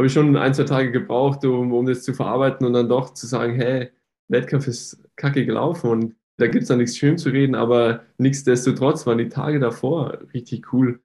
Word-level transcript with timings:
habe 0.00 0.06
ich 0.06 0.14
schon 0.14 0.34
ein, 0.34 0.54
zwei 0.54 0.64
Tage 0.64 0.92
gebraucht, 0.92 1.44
um, 1.44 1.74
um 1.74 1.84
das 1.84 2.02
zu 2.04 2.14
verarbeiten 2.14 2.66
und 2.66 2.72
dann 2.72 2.88
doch 2.88 3.12
zu 3.12 3.26
sagen, 3.26 3.56
hey, 3.56 3.90
Wettkampf 4.28 4.66
ist 4.66 5.06
kacke 5.16 5.44
gelaufen 5.44 5.90
und 5.90 6.14
da 6.38 6.46
gibt 6.46 6.62
es 6.62 6.68
dann 6.68 6.78
nichts 6.78 6.96
schön 6.96 7.18
zu 7.18 7.28
reden, 7.28 7.54
aber 7.54 8.00
nichtsdestotrotz 8.16 9.06
waren 9.06 9.18
die 9.18 9.28
Tage 9.28 9.60
davor 9.60 10.16
richtig 10.32 10.72
cool. 10.72 11.00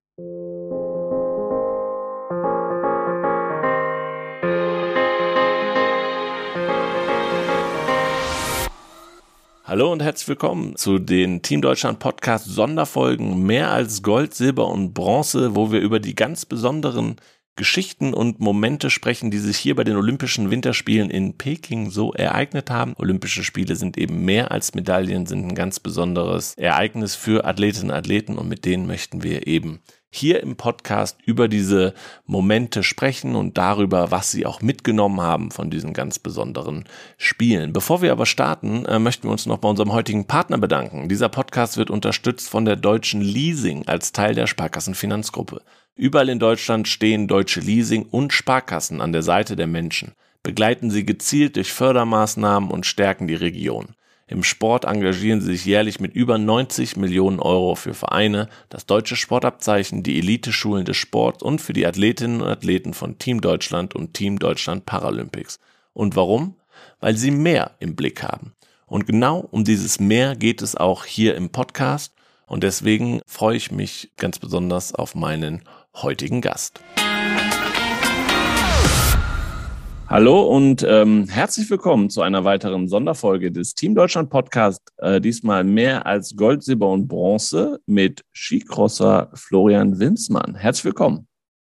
Hallo 9.66 9.92
und 9.92 10.02
herzlich 10.02 10.30
willkommen 10.30 10.78
zu 10.78 11.00
den 11.00 11.42
Team 11.42 11.62
Deutschland 11.62 12.00
Podcast 12.00 12.46
Sonderfolgen 12.46 13.46
mehr 13.46 13.72
als 13.72 14.04
Gold, 14.04 14.34
Silber 14.34 14.70
und 14.70 14.94
Bronze, 14.94 15.54
wo 15.54 15.74
wir 15.74 15.82
über 15.82 16.00
die 16.00 16.16
ganz 16.16 16.46
besonderen 16.46 17.18
Geschichten 17.56 18.14
und 18.14 18.40
Momente 18.40 18.90
sprechen, 18.90 19.32
die 19.32 19.38
sich 19.38 19.58
hier 19.58 19.76
bei 19.76 19.84
den 19.84 19.96
Olympischen 19.96 20.52
Winterspielen 20.52 21.10
in 21.10 21.38
Peking 21.38 21.90
so 21.90 22.14
ereignet 22.14 22.70
haben. 22.70 22.94
Olympische 22.98 23.44
Spiele 23.44 23.76
sind 23.76 23.98
eben 23.98 24.26
mehr 24.26 24.52
als 24.52 24.74
Medaillen, 24.74 25.26
sind 25.26 25.46
ein 25.46 25.56
ganz 25.56 25.80
besonderes 25.80 26.54
Ereignis 26.56 27.16
für 27.16 27.46
Athletinnen 27.46 27.92
und 27.92 27.96
Athleten 27.98 28.38
und 28.38 28.50
mit 28.50 28.66
denen 28.66 28.88
möchten 28.88 29.24
wir 29.24 29.48
eben 29.48 29.80
hier 30.16 30.42
im 30.42 30.56
Podcast 30.56 31.18
über 31.26 31.48
diese 31.48 31.94
Momente 32.26 32.84
sprechen 32.84 33.36
und 33.36 33.58
darüber, 33.58 34.12
was 34.12 34.32
sie 34.32 34.46
auch 34.46 34.62
mitgenommen 34.62 35.22
haben 35.22 35.52
von 35.52 35.70
diesen 35.70 35.94
ganz 35.94 36.20
besonderen 36.20 36.86
Spielen. 37.18 37.74
Bevor 37.74 38.02
wir 38.02 38.12
aber 38.12 38.26
starten, 38.26 38.86
äh, 38.86 39.00
möchten 39.00 39.28
wir 39.28 39.32
uns 39.32 39.46
noch 39.46 39.58
bei 39.58 39.70
unserem 39.70 39.94
heutigen 39.94 40.26
Partner 40.26 40.58
bedanken. 40.58 41.10
Dieser 41.10 41.30
Podcast 41.30 41.78
wird 41.78 41.90
unterstützt 41.90 42.50
von 42.50 42.66
der 42.66 42.76
Deutschen 42.76 43.22
Leasing 43.22 43.88
als 43.88 44.12
Teil 44.12 44.36
der 44.36 44.48
Sparkassenfinanzgruppe. 44.48 45.62
Überall 45.96 46.30
in 46.30 46.40
Deutschland 46.40 46.88
stehen 46.88 47.28
deutsche 47.28 47.62
Leasing 47.62 48.04
und 48.04 48.34
Sparkassen 48.34 49.02
an 49.02 49.14
der 49.14 49.22
Seite 49.24 49.56
der 49.56 49.68
Menschen, 49.68 50.12
begleiten 50.44 50.92
sie 50.92 51.06
gezielt 51.06 51.56
durch 51.56 51.72
Fördermaßnahmen 51.72 52.70
und 52.70 52.86
stärken 52.86 53.28
die 53.28 53.36
Region. 53.36 53.96
Im 54.28 54.44
Sport 54.44 54.86
engagieren 54.86 55.40
sie 55.40 55.52
sich 55.52 55.66
jährlich 55.66 56.00
mit 56.00 56.16
über 56.16 56.40
90 56.40 56.98
Millionen 56.98 57.40
Euro 57.40 57.76
für 57.76 57.94
Vereine, 57.94 58.50
das 58.70 58.88
deutsche 58.88 59.16
Sportabzeichen, 59.16 60.02
die 60.02 60.18
Eliteschulen 60.18 60.84
des 60.84 60.98
Sports 60.98 61.44
und 61.44 61.62
für 61.62 61.74
die 61.74 61.86
Athletinnen 61.86 62.42
und 62.42 62.48
Athleten 62.48 62.96
von 62.96 63.20
Team 63.20 63.40
Deutschland 63.40 63.94
und 63.94 64.16
Team 64.16 64.40
Deutschland 64.40 64.88
Paralympics. 64.88 65.60
Und 65.94 66.16
warum? 66.16 66.56
Weil 67.00 67.16
sie 67.18 67.30
mehr 67.30 67.76
im 67.80 67.96
Blick 67.96 68.24
haben. 68.24 68.54
Und 68.88 69.06
genau 69.06 69.48
um 69.52 69.64
dieses 69.64 70.00
Mehr 70.00 70.36
geht 70.36 70.64
es 70.64 70.76
auch 70.76 71.06
hier 71.06 71.36
im 71.36 71.50
Podcast. 71.50 72.14
Und 72.48 72.64
deswegen 72.64 73.22
freue 73.28 73.58
ich 73.58 73.72
mich 73.72 74.12
ganz 74.18 74.40
besonders 74.40 74.96
auf 74.96 75.14
meinen 75.14 75.62
heutigen 75.94 76.42
Gast. 76.42 76.82
Hallo 80.16 80.44
und 80.44 80.82
ähm, 80.88 81.28
herzlich 81.28 81.70
willkommen 81.70 82.10
zu 82.10 82.22
einer 82.22 82.46
weiteren 82.46 82.88
Sonderfolge 82.88 83.52
des 83.52 83.76
Team 83.76 83.96
Deutschland 83.96 84.30
Podcast. 84.30 84.94
Äh, 84.96 85.20
diesmal 85.20 85.66
mehr 85.66 86.06
als 86.06 86.38
Gold, 86.38 86.64
Silber 86.64 86.90
und 86.90 87.10
Bronze 87.10 87.82
mit 87.86 88.24
Skicrosser 88.34 89.30
Florian 89.34 90.00
Winsmann. 90.00 90.56
Herzlich 90.56 90.86
willkommen. 90.86 91.28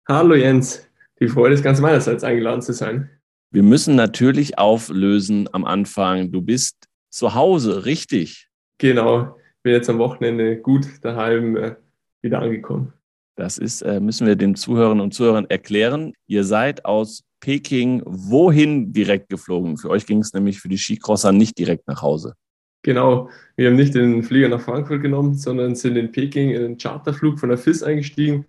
Hallo 0.08 0.36
Jens, 0.36 0.88
die 1.20 1.28
Freude 1.28 1.56
ist 1.56 1.64
ganz 1.64 1.82
meinerseits 1.82 2.24
eingeladen 2.24 2.62
zu 2.62 2.74
sein. 2.74 3.10
Wir 3.50 3.64
müssen 3.64 3.96
natürlich 3.96 4.60
auflösen 4.60 5.50
am 5.52 5.66
Anfang. 5.66 6.32
Du 6.32 6.44
bist 6.44 6.86
zu 7.10 7.34
Hause, 7.34 7.86
richtig? 7.86 8.48
Genau, 8.78 9.38
bin 9.64 9.74
jetzt 9.74 9.90
am 9.90 9.98
Wochenende 9.98 10.58
gut 10.58 10.86
daheim 11.02 11.58
äh, 11.58 11.76
wieder 12.22 12.44
angekommen. 12.44 12.94
Das 13.36 13.58
ist, 13.58 13.82
äh, 13.82 14.00
müssen 14.00 14.28
wir 14.28 14.36
den 14.36 14.56
Zuhörern 14.56 15.02
und 15.02 15.14
Zuhörern 15.14 15.46
erklären. 15.50 16.14
Ihr 16.28 16.44
seid 16.44 16.86
aus 16.86 17.24
Peking 17.42 18.02
wohin 18.06 18.92
direkt 18.94 19.30
geflogen? 19.30 19.78
Für 19.78 19.90
euch 19.90 20.06
ging 20.06 20.20
es 20.20 20.34
nämlich 20.34 20.60
für 20.60 20.70
die 20.70 20.78
Skicrosser 20.78 21.32
nicht 21.32 21.58
direkt 21.60 21.88
nach 21.88 22.02
Hause. 22.02 22.34
Genau, 22.82 23.30
wir 23.56 23.70
haben 23.70 23.76
nicht 23.76 23.96
den 23.96 24.24
Flieger 24.24 24.48
nach 24.48 24.62
Frankfurt 24.62 25.02
genommen, 25.02 25.36
sondern 25.36 25.76
sind 25.76 25.96
in 25.96 26.12
Peking 26.12 26.52
in 26.52 26.64
einen 26.64 26.78
Charterflug 26.78 27.40
von 27.40 27.50
der 27.50 27.58
FIS 27.58 27.84
eingestiegen 27.84 28.46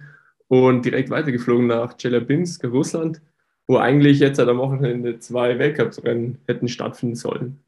und 0.49 0.85
direkt 0.85 1.11
weitergeflogen 1.11 1.67
nach 1.67 1.97
Chelyabinsk, 1.97 2.65
Russland, 2.65 3.21
wo 3.67 3.79
eigentlich 3.79 4.21
jetzt 4.21 4.39
am 4.39 4.59
Wochenende 4.59 5.19
zwei 5.19 5.59
Weltcuprennen 5.59 6.39
hätten 6.47 6.69
stattfinden 6.69 7.17
sollen. 7.17 7.59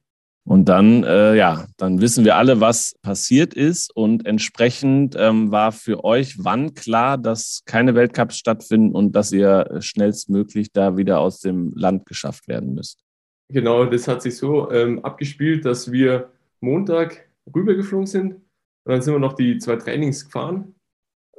Und 0.48 0.70
dann, 0.70 1.04
äh, 1.04 1.34
ja, 1.34 1.66
dann 1.76 2.00
wissen 2.00 2.24
wir 2.24 2.36
alle, 2.36 2.58
was 2.58 2.94
passiert 3.02 3.52
ist. 3.52 3.94
Und 3.94 4.24
entsprechend 4.24 5.14
ähm, 5.18 5.50
war 5.50 5.72
für 5.72 6.04
euch 6.04 6.42
wann 6.42 6.72
klar, 6.72 7.18
dass 7.18 7.64
keine 7.66 7.94
Weltcups 7.94 8.38
stattfinden 8.38 8.94
und 8.94 9.12
dass 9.12 9.30
ihr 9.30 9.76
schnellstmöglich 9.80 10.72
da 10.72 10.96
wieder 10.96 11.20
aus 11.20 11.40
dem 11.40 11.70
Land 11.74 12.06
geschafft 12.06 12.48
werden 12.48 12.72
müsst? 12.72 13.04
Genau, 13.50 13.84
das 13.84 14.08
hat 14.08 14.22
sich 14.22 14.38
so 14.38 14.70
ähm, 14.70 15.04
abgespielt, 15.04 15.66
dass 15.66 15.92
wir 15.92 16.30
Montag 16.60 17.28
rübergeflogen 17.54 18.06
sind. 18.06 18.32
Und 18.32 18.42
dann 18.86 19.02
sind 19.02 19.12
wir 19.12 19.20
noch 19.20 19.34
die 19.34 19.58
zwei 19.58 19.76
Trainings 19.76 20.24
gefahren, 20.24 20.74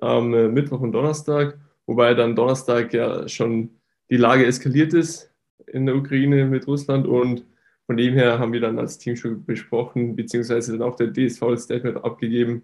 am 0.02 0.36
äh, 0.36 0.48
Mittwoch 0.48 0.82
und 0.82 0.92
Donnerstag, 0.92 1.58
wobei 1.88 2.14
dann 2.14 2.36
Donnerstag 2.36 2.94
ja 2.94 3.28
schon 3.28 3.72
die 4.12 4.18
Lage 4.18 4.46
eskaliert 4.46 4.94
ist 4.94 5.34
in 5.66 5.88
der 5.88 5.96
Ukraine 5.96 6.46
mit 6.46 6.68
Russland 6.68 7.08
und 7.08 7.44
von 7.90 7.98
dem 7.98 8.14
her 8.14 8.38
haben 8.38 8.54
wir 8.54 8.60
dann 8.60 8.78
als 8.78 9.00
Team 9.00 9.16
schon 9.16 9.44
besprochen, 9.46 10.16
beziehungsweise 10.16 10.78
dann 10.78 10.88
auch 10.88 10.96
der 10.96 11.12
DSV 11.12 11.40
das 11.50 11.64
Statement 11.64 11.98
abgegeben, 12.04 12.62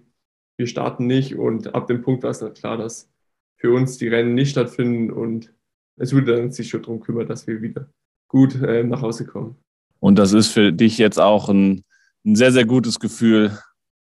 wir 0.55 0.67
starten 0.67 1.07
nicht 1.07 1.33
und 1.33 1.73
ab 1.73 1.87
dem 1.87 2.03
Punkt 2.03 2.21
war 2.21 2.29
es 2.29 2.37
dann 2.37 2.53
klar, 2.53 2.77
dass 2.77 3.09
für 3.59 3.73
uns 3.73 3.97
die 3.97 4.07
Rennen 4.07 4.35
nicht 4.35 4.51
stattfinden 4.51 5.09
und 5.09 5.51
es 5.97 6.13
wurde 6.13 6.35
dann 6.35 6.51
sich 6.51 6.69
schon 6.69 6.83
darum 6.83 6.99
kümmern, 6.99 7.27
dass 7.27 7.47
wir 7.47 7.63
wieder 7.63 7.89
gut 8.29 8.61
äh, 8.61 8.83
nach 8.83 9.01
Hause 9.01 9.25
kommen. 9.25 9.55
Und 9.99 10.19
das 10.19 10.31
ist 10.31 10.49
für 10.49 10.71
dich 10.71 10.99
jetzt 10.99 11.19
auch 11.19 11.49
ein, 11.49 11.83
ein 12.23 12.35
sehr, 12.35 12.51
sehr 12.51 12.65
gutes 12.65 12.99
Gefühl, 12.99 13.57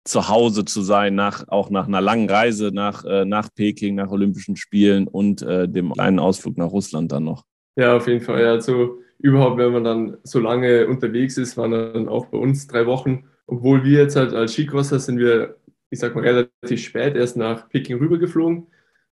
zu 0.05 0.29
Hause 0.29 0.63
zu 0.63 0.81
sein, 0.81 1.15
nach, 1.15 1.45
auch 1.49 1.69
nach 1.69 1.89
einer 1.89 1.99
langen 1.99 2.29
Reise 2.29 2.71
nach, 2.71 3.03
äh, 3.03 3.25
nach 3.25 3.49
Peking, 3.53 3.95
nach 3.95 4.09
Olympischen 4.09 4.55
Spielen 4.55 5.05
und 5.05 5.41
äh, 5.41 5.67
dem 5.67 5.91
kleinen 5.91 6.19
Ausflug 6.19 6.57
nach 6.57 6.71
Russland 6.71 7.11
dann 7.11 7.25
noch. 7.25 7.43
Ja, 7.75 7.97
auf 7.97 8.07
jeden 8.07 8.21
Fall. 8.21 8.45
Also 8.45 9.01
überhaupt, 9.19 9.57
wenn 9.57 9.73
man 9.73 9.83
dann 9.83 10.17
so 10.23 10.39
lange 10.39 10.87
unterwegs 10.87 11.37
ist, 11.37 11.57
waren 11.57 11.71
dann 11.71 12.07
auch 12.07 12.27
bei 12.27 12.37
uns 12.37 12.67
drei 12.67 12.85
Wochen. 12.85 13.25
Obwohl 13.45 13.83
wir 13.83 13.99
jetzt 13.99 14.15
halt 14.15 14.33
als 14.33 14.53
Skicrosser 14.53 14.99
sind 14.99 15.19
wir, 15.19 15.57
ich 15.89 15.99
sag 15.99 16.15
mal, 16.15 16.23
relativ 16.23 16.81
spät 16.81 17.15
erst 17.15 17.37
nach 17.37 17.69
Peking 17.69 17.97
rübergeflogen, 17.97 18.67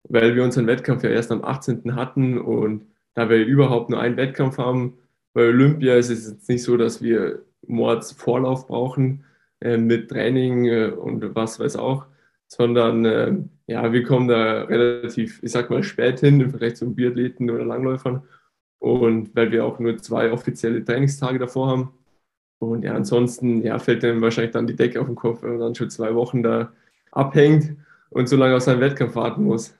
weil 0.04 0.34
wir 0.36 0.44
unseren 0.44 0.66
Wettkampf 0.66 1.02
ja 1.02 1.10
erst 1.10 1.32
am 1.32 1.44
18. 1.44 1.96
hatten 1.96 2.38
und 2.38 2.86
da 3.14 3.28
wir 3.28 3.44
überhaupt 3.44 3.90
nur 3.90 4.00
einen 4.00 4.16
Wettkampf 4.16 4.58
haben, 4.58 4.98
bei 5.32 5.48
Olympia 5.48 5.96
ist 5.96 6.10
es 6.10 6.30
jetzt 6.30 6.48
nicht 6.48 6.62
so, 6.62 6.76
dass 6.76 7.02
wir 7.02 7.42
Mords 7.66 8.12
Vorlauf 8.12 8.66
brauchen 8.68 9.24
äh, 9.60 9.76
mit 9.76 10.10
Training 10.10 10.66
äh, 10.66 10.86
und 10.90 11.34
was 11.34 11.58
weiß 11.58 11.76
auch, 11.76 12.06
sondern 12.46 13.04
äh, 13.04 13.36
ja, 13.66 13.92
wir 13.92 14.04
kommen 14.04 14.28
da 14.28 14.62
relativ, 14.62 15.42
ich 15.42 15.50
sag 15.50 15.70
mal, 15.70 15.82
spät 15.82 16.20
hin 16.20 16.40
im 16.40 16.50
Vergleich 16.50 16.76
zu 16.76 16.94
Biathleten 16.94 17.50
oder 17.50 17.64
Langläufern 17.64 18.22
und 18.86 19.34
weil 19.34 19.50
wir 19.50 19.64
auch 19.64 19.80
nur 19.80 19.96
zwei 19.98 20.30
offizielle 20.30 20.84
Trainingstage 20.84 21.40
davor 21.40 21.68
haben. 21.68 21.90
Und 22.58 22.84
ja, 22.84 22.94
ansonsten 22.94 23.62
ja, 23.62 23.78
fällt 23.78 24.04
dann 24.04 24.22
wahrscheinlich 24.22 24.52
dann 24.52 24.66
die 24.66 24.76
Decke 24.76 25.00
auf 25.00 25.06
den 25.06 25.16
Kopf, 25.16 25.42
wenn 25.42 25.50
man 25.50 25.60
dann 25.60 25.74
schon 25.74 25.90
zwei 25.90 26.14
Wochen 26.14 26.42
da 26.42 26.72
abhängt 27.10 27.76
und 28.10 28.28
so 28.28 28.36
lange 28.36 28.54
auf 28.54 28.62
seinen 28.62 28.80
Wettkampf 28.80 29.16
warten 29.16 29.44
muss. 29.44 29.74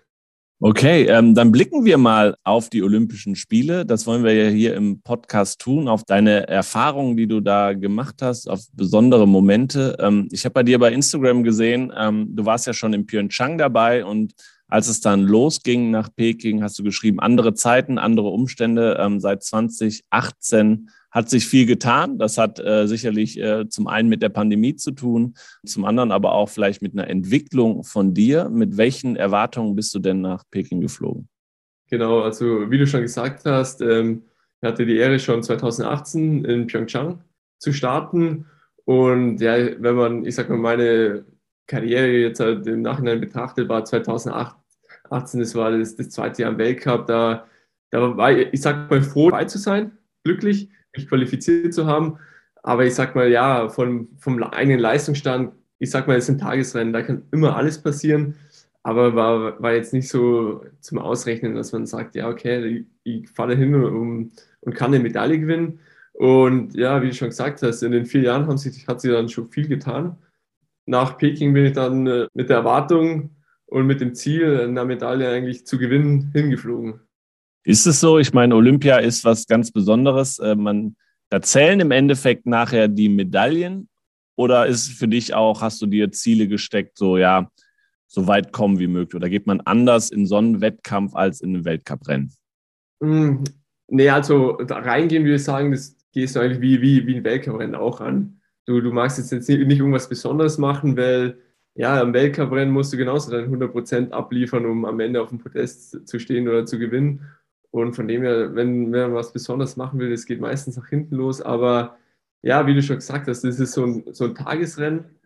Okay, 0.59 1.05
ähm, 1.05 1.35
dann 1.35 1.53
blicken 1.53 1.85
wir 1.85 1.99
mal 1.99 2.35
auf 2.43 2.69
die 2.71 2.83
Olympischen 2.83 3.37
Spiele. 3.37 3.85
Das 3.85 4.07
wollen 4.07 4.25
wir 4.25 4.33
ja 4.33 4.49
hier 4.49 4.75
im 4.75 5.03
Podcast 5.03 5.61
tun, 5.61 5.87
auf 5.87 6.05
deine 6.05 6.49
Erfahrungen, 6.49 7.17
die 7.17 7.29
du 7.29 7.41
da 7.41 7.75
gemacht 7.75 8.23
hast, 8.23 8.49
auf 8.49 8.63
besondere 8.73 9.29
Momente. 9.29 9.97
Ähm, 10.01 10.29
ich 10.33 10.45
habe 10.45 10.55
bei 10.55 10.63
dir 10.63 10.79
bei 10.79 10.93
Instagram 10.93 11.45
gesehen, 11.45 11.93
ähm, 11.97 12.35
du 12.35 12.45
warst 12.45 12.67
ja 12.67 12.73
schon 12.73 12.95
in 12.95 13.07
Pyeongchang 13.07 13.59
dabei 13.59 14.05
und 14.05 14.33
als 14.69 14.89
es 14.89 15.01
dann 15.01 15.23
losging 15.23 15.91
nach 15.91 16.09
Peking, 16.15 16.63
hast 16.63 16.79
du 16.79 16.83
geschrieben, 16.83 17.21
andere 17.21 17.55
Zeiten, 17.55 17.99
andere 17.99 18.29
Umstände. 18.29 18.97
Ähm, 19.01 19.21
seit 19.21 19.45
2018 19.45 20.91
hat 21.11 21.31
sich 21.31 21.47
viel 21.47 21.67
getan. 21.67 22.19
Das 22.19 22.37
hat 22.37 22.59
äh, 22.59 22.87
sicherlich 22.87 23.41
äh, 23.41 23.69
zum 23.69 23.87
einen 23.87 24.09
mit 24.09 24.23
der 24.23 24.29
Pandemie 24.29 24.77
zu 24.77 24.91
tun, 24.91 25.35
zum 25.65 25.85
anderen 25.85 26.13
aber 26.13 26.33
auch 26.33 26.49
vielleicht 26.49 26.83
mit 26.83 26.93
einer 26.93 27.09
Entwicklung 27.09 27.85
von 27.85 28.13
dir. 28.13 28.49
Mit 28.49 28.77
welchen 28.77 29.17
Erwartungen 29.17 29.77
bist 29.77 29.95
du 29.95 29.99
denn 29.99 30.21
nach 30.21 30.43
Peking 30.51 30.81
geflogen? 30.81 31.29
Genau, 31.89 32.21
also 32.21 32.71
wie 32.71 32.79
du 32.79 32.87
schon 32.87 33.03
gesagt 33.03 33.45
hast, 33.45 33.81
ähm, 33.81 34.25
ich 34.61 34.69
hatte 34.69 34.85
die 34.85 34.97
Ehre 34.97 35.19
schon 35.19 35.43
2018 35.43 36.45
in 36.45 36.67
Pyeongchang 36.67 37.23
zu 37.59 37.73
starten. 37.73 38.47
Und 38.85 39.41
ja, 39.41 39.55
wenn 39.81 39.95
man, 39.95 40.25
ich 40.25 40.35
sag 40.35 40.49
mal, 40.49 40.59
meine 40.59 41.25
Karriere 41.67 42.09
jetzt 42.09 42.41
halt 42.41 42.67
im 42.67 42.83
Nachhinein 42.83 43.21
betrachtet, 43.21 43.69
war 43.69 43.85
2018, 43.85 44.61
das 45.41 45.55
war 45.55 45.71
das, 45.73 45.97
das 45.97 46.11
zweite 46.11 46.43
Jahr 46.43 46.53
im 46.53 46.59
Weltcup, 46.59 47.07
da, 47.07 47.47
da 47.91 48.17
war 48.17 48.33
ich, 48.33 48.49
ich 48.53 48.61
sag 48.61 48.91
mal, 48.91 49.03
froh 49.03 49.31
dabei 49.31 49.45
zu 49.45 49.59
sein, 49.59 49.93
glücklich, 50.25 50.69
mich 50.97 51.09
qualifiziert 51.09 51.75
zu 51.75 51.87
haben. 51.87 52.19
Aber 52.63 52.85
ich 52.85 52.95
sag 52.95 53.15
mal, 53.15 53.31
ja, 53.31 53.69
von, 53.69 54.09
vom 54.19 54.43
eigenen 54.43 54.81
Leistungsstand, 54.81 55.53
ich 55.79 55.91
sag 55.91 56.09
mal, 56.09 56.17
es 56.17 56.27
sind 56.27 56.41
Tagesrennen, 56.41 56.93
da 56.93 57.03
kann 57.03 57.23
immer 57.31 57.57
alles 57.57 57.81
passieren. 57.83 58.37
aber 58.83 59.15
war, 59.17 59.61
war 59.63 59.73
jetzt 59.75 59.93
nicht 59.93 60.09
so 60.09 60.65
zum 60.81 60.99
Ausrechnen, 60.99 61.55
dass 61.57 61.73
man 61.73 61.87
sagt, 61.87 62.15
ja, 62.15 62.29
okay, 62.29 62.65
ich, 62.67 62.87
ich 63.05 63.29
fahre 63.31 63.57
hin 63.57 63.75
und, 63.75 64.33
und 64.61 64.75
kann 64.75 64.95
eine 64.95 65.03
Medaille 65.03 65.41
gewinnen. 65.41 65.81
Und 66.13 66.75
ja, 66.75 67.03
wie 67.03 67.09
du 67.09 67.15
schon 67.15 67.29
gesagt 67.29 67.63
hast, 67.63 67.83
in 67.83 67.93
den 67.93 68.07
vier 68.07 68.23
Jahren 68.23 68.47
haben 68.47 68.59
sich, 68.59 68.87
hat 68.89 69.01
sie 69.01 69.11
dann 69.11 69.29
schon 69.29 69.49
viel 69.49 69.69
getan. 69.69 70.17
Nach 70.87 71.19
Peking 71.19 71.53
bin 71.53 71.67
ich 71.67 71.73
dann 71.73 72.07
äh, 72.07 72.27
mit 72.33 72.49
der 72.49 72.59
Erwartung 72.59 73.37
und 73.67 73.87
mit 73.87 74.01
dem 74.01 74.15
Ziel, 74.15 74.61
eine 74.61 74.85
Medaille 74.85 75.29
eigentlich 75.29 75.67
zu 75.67 75.79
gewinnen, 75.79 76.31
hingeflogen. 76.33 77.01
Ist 77.65 77.87
es 77.87 77.99
so? 77.99 78.19
Ich 78.19 78.33
meine, 78.33 78.55
Olympia 78.55 78.99
ist 78.99 79.25
was 79.25 79.47
ganz 79.47 79.73
Besonderes. 79.73 80.39
Äh, 80.39 80.55
man, 80.55 80.97
da 81.29 81.43
zählen 81.43 81.81
im 81.81 81.91
Endeffekt 81.91 82.47
nachher 82.47 82.87
die 82.87 83.09
Medaillen 83.09 83.89
oder 84.37 84.67
ist 84.67 84.93
für 84.93 85.09
dich 85.09 85.35
auch, 85.35 85.63
hast 85.63 85.83
du 85.83 85.87
dir 85.87 86.13
Ziele 86.13 86.47
gesteckt, 86.47 86.97
so 86.97 87.19
ja, 87.19 87.51
so 88.07 88.29
weit 88.29 88.53
kommen 88.53 88.79
wie 88.79 88.87
möglich? 88.87 89.17
Oder 89.17 89.29
geht 89.29 89.47
man 89.47 89.61
anders 89.63 90.11
in 90.11 90.27
so 90.27 90.37
einen 90.37 90.61
Wettkampf 90.61 91.15
als 91.17 91.41
in 91.41 91.55
einem 91.55 91.65
Weltcuprennen? 91.65 92.33
Mm, 93.01 93.43
nee, 93.89 94.09
also 94.09 94.53
da 94.59 94.79
reingehen 94.79 95.25
würde 95.25 95.37
ich 95.37 95.45
sagen, 95.45 95.73
das 95.73 95.97
gehst 96.13 96.37
du 96.37 96.41
eigentlich 96.41 96.61
wie, 96.61 96.81
wie, 96.81 97.07
wie 97.07 97.17
ein 97.17 97.25
Weltcuprennen 97.25 97.75
auch 97.75 98.01
an. 98.01 98.41
Du, 98.67 98.81
du 98.81 98.93
magst 98.93 99.19
jetzt 99.19 99.49
nicht, 99.49 99.67
nicht 99.67 99.79
irgendwas 99.79 100.09
Besonderes 100.09 100.59
machen, 100.59 100.97
weil 100.97 101.39
ja, 101.75 102.01
am 102.01 102.13
Weltcuprennen 102.15 102.73
musst 102.73 102.93
du 102.93 102.97
genauso 102.97 103.31
deine 103.31 103.47
100% 103.49 104.11
abliefern, 104.11 104.67
um 104.67 104.85
am 104.85 105.01
Ende 105.01 105.23
auf 105.23 105.29
dem 105.29 105.39
Podest 105.39 106.07
zu 106.09 106.19
stehen 106.19 106.49
oder 106.49 106.67
zu 106.67 106.79
gewinnen. 106.79 107.27
Und 107.71 107.95
von 107.95 108.09
dem 108.09 108.23
her, 108.23 108.55
wenn, 108.55 108.93
wenn 108.93 109.03
man 109.03 109.15
was 109.15 109.33
Besonderes 109.33 109.77
machen 109.77 109.99
will, 109.99 110.11
das 110.11 110.27
geht 110.27 110.41
meistens 110.41 110.77
nach 110.77 110.89
hinten 110.89 111.17
los. 111.17 111.43
Aber 111.43 111.99
ja, 112.43 112.67
wie 112.67 112.75
du 112.75 112.83
schon 112.83 112.97
gesagt 112.97 113.29
hast, 113.29 113.45
das 113.45 113.61
ist 113.61 113.73
so 113.73 113.85
ein, 113.85 114.05
so 114.13 114.25
ein 114.25 114.35
Tagesrennen 114.35 115.17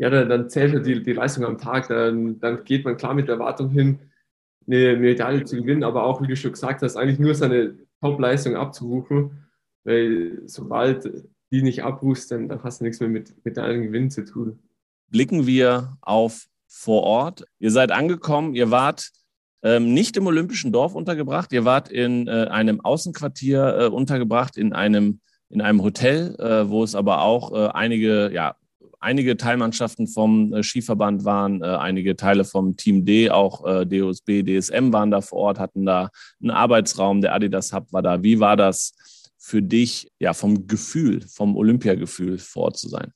ja, 0.00 0.08
dann, 0.08 0.30
dann 0.30 0.48
zählt 0.48 0.72
halt 0.72 0.86
die, 0.86 1.02
die 1.02 1.12
Leistung 1.12 1.44
am 1.44 1.58
Tag. 1.58 1.88
Dann, 1.88 2.40
dann 2.40 2.64
geht 2.64 2.86
man 2.86 2.96
klar 2.96 3.12
mit 3.14 3.28
der 3.28 3.34
Erwartung 3.34 3.68
hin, 3.68 3.98
eine 4.66 4.96
Medaille 4.96 5.44
zu 5.44 5.56
gewinnen, 5.56 5.84
aber 5.84 6.04
auch, 6.04 6.22
wie 6.22 6.26
du 6.26 6.36
schon 6.36 6.52
gesagt 6.52 6.80
hast, 6.82 6.96
eigentlich 6.96 7.18
nur 7.18 7.34
seine 7.34 7.76
Top-Leistung 8.00 8.56
abzurufen, 8.56 9.46
weil 9.84 10.40
sobald 10.46 11.28
die 11.50 11.62
nicht 11.62 11.84
abrufst, 11.84 12.30
dann, 12.30 12.48
dann 12.48 12.62
hast 12.62 12.80
du 12.80 12.84
nichts 12.84 13.00
mehr 13.00 13.08
mit 13.08 13.44
Medaillengewinn 13.44 14.10
zu 14.10 14.24
tun. 14.24 14.58
Blicken 15.10 15.46
wir 15.46 15.96
auf 16.00 16.46
vor 16.68 17.02
Ort. 17.02 17.44
Ihr 17.58 17.72
seid 17.72 17.90
angekommen, 17.90 18.54
ihr 18.54 18.70
wart 18.70 19.10
ähm, 19.62 19.92
nicht 19.92 20.16
im 20.16 20.26
Olympischen 20.26 20.72
Dorf 20.72 20.94
untergebracht, 20.94 21.52
ihr 21.52 21.64
wart 21.64 21.90
in 21.90 22.28
äh, 22.28 22.46
einem 22.50 22.80
Außenquartier 22.80 23.78
äh, 23.78 23.86
untergebracht, 23.86 24.56
in 24.56 24.72
einem, 24.72 25.20
in 25.50 25.60
einem 25.60 25.82
Hotel, 25.82 26.36
äh, 26.38 26.68
wo 26.68 26.84
es 26.84 26.94
aber 26.94 27.22
auch 27.22 27.52
äh, 27.52 27.68
einige 27.68 28.32
ja, 28.32 28.54
einige 29.00 29.36
Teilmannschaften 29.36 30.06
vom 30.06 30.52
äh, 30.52 30.62
Skiverband 30.62 31.24
waren, 31.24 31.62
äh, 31.62 31.66
einige 31.66 32.16
Teile 32.16 32.44
vom 32.44 32.76
Team 32.76 33.04
D, 33.04 33.30
auch 33.30 33.62
DOSB, 33.84 34.44
DSM 34.44 34.92
waren 34.92 35.10
da 35.10 35.20
vor 35.20 35.38
Ort, 35.38 35.58
hatten 35.58 35.84
da 35.84 36.10
einen 36.40 36.50
Arbeitsraum, 36.50 37.20
der 37.20 37.34
Adidas 37.34 37.72
Hub 37.72 37.92
war 37.92 38.02
da. 38.02 38.22
Wie 38.22 38.38
war 38.40 38.56
das 38.56 38.94
für 39.40 39.62
dich, 39.62 40.12
ja, 40.18 40.34
vom 40.34 40.66
Gefühl, 40.66 41.22
vom 41.22 41.56
Olympiagefühl 41.56 42.38
vor 42.38 42.64
Ort 42.64 42.76
zu 42.76 42.88
sein? 42.88 43.10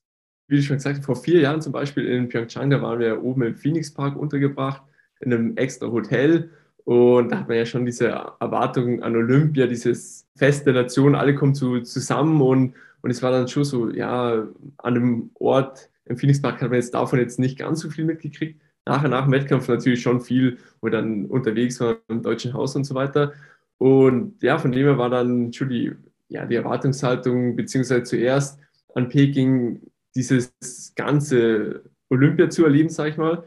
Wie 0.49 0.57
du 0.57 0.63
schon 0.63 0.77
gesagt 0.77 0.99
hast, 0.99 1.05
vor 1.05 1.17
vier 1.17 1.41
Jahren 1.41 1.61
zum 1.61 1.73
Beispiel 1.73 2.07
in 2.07 2.29
Pyeongchang, 2.29 2.71
da 2.71 2.81
waren 2.81 2.99
wir 2.99 3.23
oben 3.23 3.43
im 3.43 3.57
Phoenix 3.57 3.93
Park 3.93 4.17
untergebracht, 4.17 4.83
in 5.21 5.33
einem 5.33 5.57
extra 5.57 5.87
Hotel. 5.87 6.51
Und 6.85 7.31
da 7.31 7.41
hat 7.41 7.49
man 7.49 7.59
ja 7.59 7.67
schon 7.67 7.87
diese 7.87 8.09
Erwartungen 8.09 9.03
an 9.03 9.17
Olympia, 9.17 9.67
dieses 9.67 10.27
Fest 10.37 10.67
der 10.67 10.75
Nation, 10.75 11.15
alle 11.15 11.35
kommen 11.35 11.55
zu, 11.55 11.81
zusammen 11.81 12.41
und, 12.41 12.75
und 13.03 13.11
es 13.11 13.23
war 13.23 13.31
dann 13.31 13.49
schon 13.49 13.65
so, 13.65 13.91
ja, 13.91 14.47
an 14.79 14.95
dem 14.95 15.31
Ort 15.35 15.91
im 16.07 16.17
Phoenixpark 16.17 16.61
hat 16.61 16.71
man 16.71 16.79
jetzt 16.79 16.95
davon 16.95 17.19
jetzt 17.19 17.39
nicht 17.39 17.59
ganz 17.59 17.81
so 17.81 17.91
viel 17.91 18.05
mitgekriegt. 18.05 18.61
Nachher 18.87 19.09
nach 19.09 19.25
dem 19.25 19.33
Wettkampf 19.33 19.69
natürlich 19.69 20.03
schon 20.03 20.21
viel, 20.21 20.59
wo 20.81 20.89
dann 20.89 21.27
unterwegs 21.27 21.81
waren 21.81 21.97
im 22.09 22.23
Deutschen 22.23 22.53
Haus 22.53 22.77
und 22.77 22.85
so 22.85 22.95
weiter. 22.95 23.33
Und 23.79 24.43
ja, 24.43 24.59
von 24.59 24.73
dem 24.73 24.87
her 24.87 24.99
war 24.99 25.09
dann 25.09 25.53
schon 25.53 25.71
die, 25.71 25.93
ja, 26.29 26.47
die 26.47 26.57
Erwartungshaltung, 26.57 27.57
beziehungsweise 27.57 28.05
zuerst 28.05 28.59
an 28.95 29.09
Peking 29.09 29.81
dieses 30.15 30.55
ganze 30.95 31.85
Olympia 32.11 32.49
zu 32.49 32.65
erleben, 32.65 32.89
sag 32.89 33.11
ich 33.11 33.17
mal. 33.17 33.45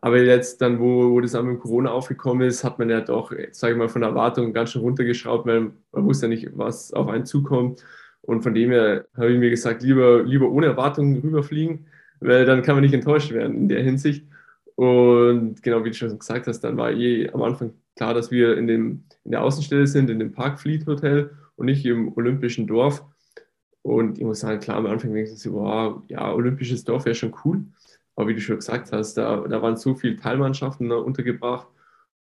Aber 0.00 0.20
jetzt 0.20 0.60
dann, 0.60 0.80
wo, 0.80 1.12
wo 1.12 1.20
das 1.20 1.34
auch 1.34 1.42
mit 1.42 1.60
Corona 1.60 1.90
aufgekommen 1.90 2.46
ist, 2.46 2.62
hat 2.62 2.78
man 2.78 2.90
ja 2.90 3.00
doch, 3.00 3.32
sage 3.52 3.72
ich 3.72 3.78
mal, 3.78 3.88
von 3.88 4.02
der 4.02 4.10
Erwartung 4.10 4.52
ganz 4.52 4.72
schön 4.72 4.82
runtergeschraubt, 4.82 5.46
weil 5.46 5.72
man 5.92 6.04
wusste 6.04 6.26
ja 6.26 6.28
nicht, 6.28 6.50
was 6.58 6.92
auf 6.92 7.08
einen 7.08 7.24
zukommt. 7.24 7.82
Und 8.20 8.42
von 8.42 8.54
dem 8.54 8.70
her 8.70 9.06
habe 9.16 9.32
ich 9.32 9.38
mir 9.38 9.50
gesagt, 9.50 9.82
lieber, 9.82 10.22
lieber 10.22 10.50
ohne 10.50 10.66
Erwartungen 10.66 11.20
rüberfliegen, 11.20 11.86
weil 12.20 12.44
dann 12.44 12.62
kann 12.62 12.76
man 12.76 12.84
nicht 12.84 12.94
enttäuscht 12.94 13.32
werden 13.32 13.56
in 13.56 13.68
der 13.68 13.82
Hinsicht. 13.82 14.26
Und 14.74 15.62
genau 15.62 15.84
wie 15.84 15.90
du 15.90 15.96
schon 15.96 16.18
gesagt 16.18 16.46
hast, 16.48 16.60
dann 16.60 16.76
war 16.76 16.92
eh 16.92 17.30
am 17.30 17.42
Anfang 17.42 17.72
klar, 17.96 18.12
dass 18.12 18.30
wir 18.30 18.58
in, 18.58 18.66
dem, 18.66 19.04
in 19.24 19.30
der 19.30 19.42
Außenstelle 19.42 19.86
sind, 19.86 20.10
in 20.10 20.18
dem 20.18 20.32
Park 20.32 20.60
Fleet 20.60 20.86
Hotel 20.86 21.30
und 21.56 21.66
nicht 21.66 21.84
im 21.86 22.16
Olympischen 22.16 22.66
Dorf. 22.66 23.04
Und 23.82 24.18
ich 24.18 24.24
muss 24.24 24.40
sagen, 24.40 24.60
klar, 24.60 24.78
am 24.78 24.86
Anfang 24.86 25.14
ich 25.14 25.30
so, 25.38 25.52
wow, 25.52 26.02
ja, 26.08 26.32
Olympisches 26.32 26.84
Dorf 26.84 27.04
wäre 27.04 27.14
schon 27.14 27.34
cool. 27.44 27.64
Aber 28.16 28.28
wie 28.28 28.34
du 28.34 28.40
schon 28.40 28.56
gesagt 28.56 28.92
hast, 28.92 29.14
da, 29.14 29.46
da 29.48 29.60
waren 29.60 29.76
so 29.76 29.94
viele 29.94 30.16
Teilmannschaften 30.16 30.90
untergebracht. 30.90 31.68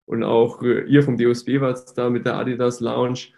Und 0.06 0.24
auch 0.24 0.62
äh, 0.62 0.84
ihr 0.84 1.02
vom 1.02 1.16
DOSB 1.16 1.60
war 1.60 1.78
da 1.94 2.10
mit 2.10 2.26
der 2.26 2.36
Adidas 2.36 2.80
Lounge. 2.80 3.28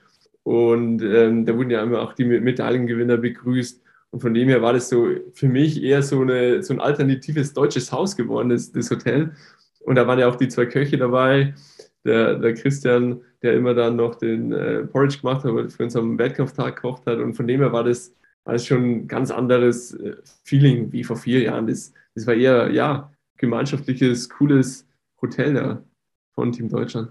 Und 0.42 1.02
ähm, 1.02 1.44
da 1.44 1.56
wurden 1.56 1.70
ja 1.70 1.82
immer 1.82 2.02
auch 2.02 2.14
die 2.14 2.24
Medaillengewinner 2.24 3.16
begrüßt. 3.16 3.82
Und 4.10 4.20
von 4.20 4.32
dem 4.32 4.48
her 4.48 4.62
war 4.62 4.72
das 4.72 4.88
so 4.88 5.08
für 5.32 5.48
mich 5.48 5.82
eher 5.82 6.02
so, 6.02 6.20
eine, 6.20 6.62
so 6.62 6.72
ein 6.72 6.80
alternatives 6.80 7.52
deutsches 7.52 7.90
Haus 7.90 8.16
geworden, 8.16 8.50
das, 8.50 8.70
das 8.70 8.90
Hotel. 8.90 9.32
Und 9.80 9.96
da 9.96 10.06
waren 10.06 10.18
ja 10.18 10.28
auch 10.28 10.36
die 10.36 10.48
zwei 10.48 10.66
Köche 10.66 10.96
dabei. 10.96 11.54
Der, 12.04 12.34
der 12.34 12.54
Christian, 12.54 13.20
der 13.42 13.54
immer 13.54 13.74
dann 13.74 13.96
noch 13.96 14.16
den 14.16 14.52
äh, 14.52 14.84
Porridge 14.84 15.18
gemacht 15.20 15.44
hat, 15.44 15.72
für 15.72 15.84
uns 15.84 15.96
am 15.96 16.18
Wettkampftag 16.18 16.76
gekocht 16.76 17.06
hat. 17.06 17.18
Und 17.18 17.34
von 17.34 17.46
dem 17.46 17.60
her 17.60 17.72
war 17.72 17.84
das, 17.84 18.14
das 18.44 18.66
schon 18.66 18.84
ein 18.84 19.08
ganz 19.08 19.30
anderes 19.30 19.94
äh, 19.94 20.16
Feeling 20.44 20.92
wie 20.92 21.04
vor 21.04 21.16
vier 21.16 21.42
Jahren. 21.42 21.66
Das, 21.66 21.92
das 22.14 22.26
war 22.26 22.34
eher, 22.34 22.70
ja, 22.70 23.10
gemeinschaftliches, 23.38 24.28
cooles 24.28 24.86
Hotel 25.20 25.54
da 25.54 25.82
von 26.34 26.52
Team 26.52 26.68
Deutschland. 26.68 27.10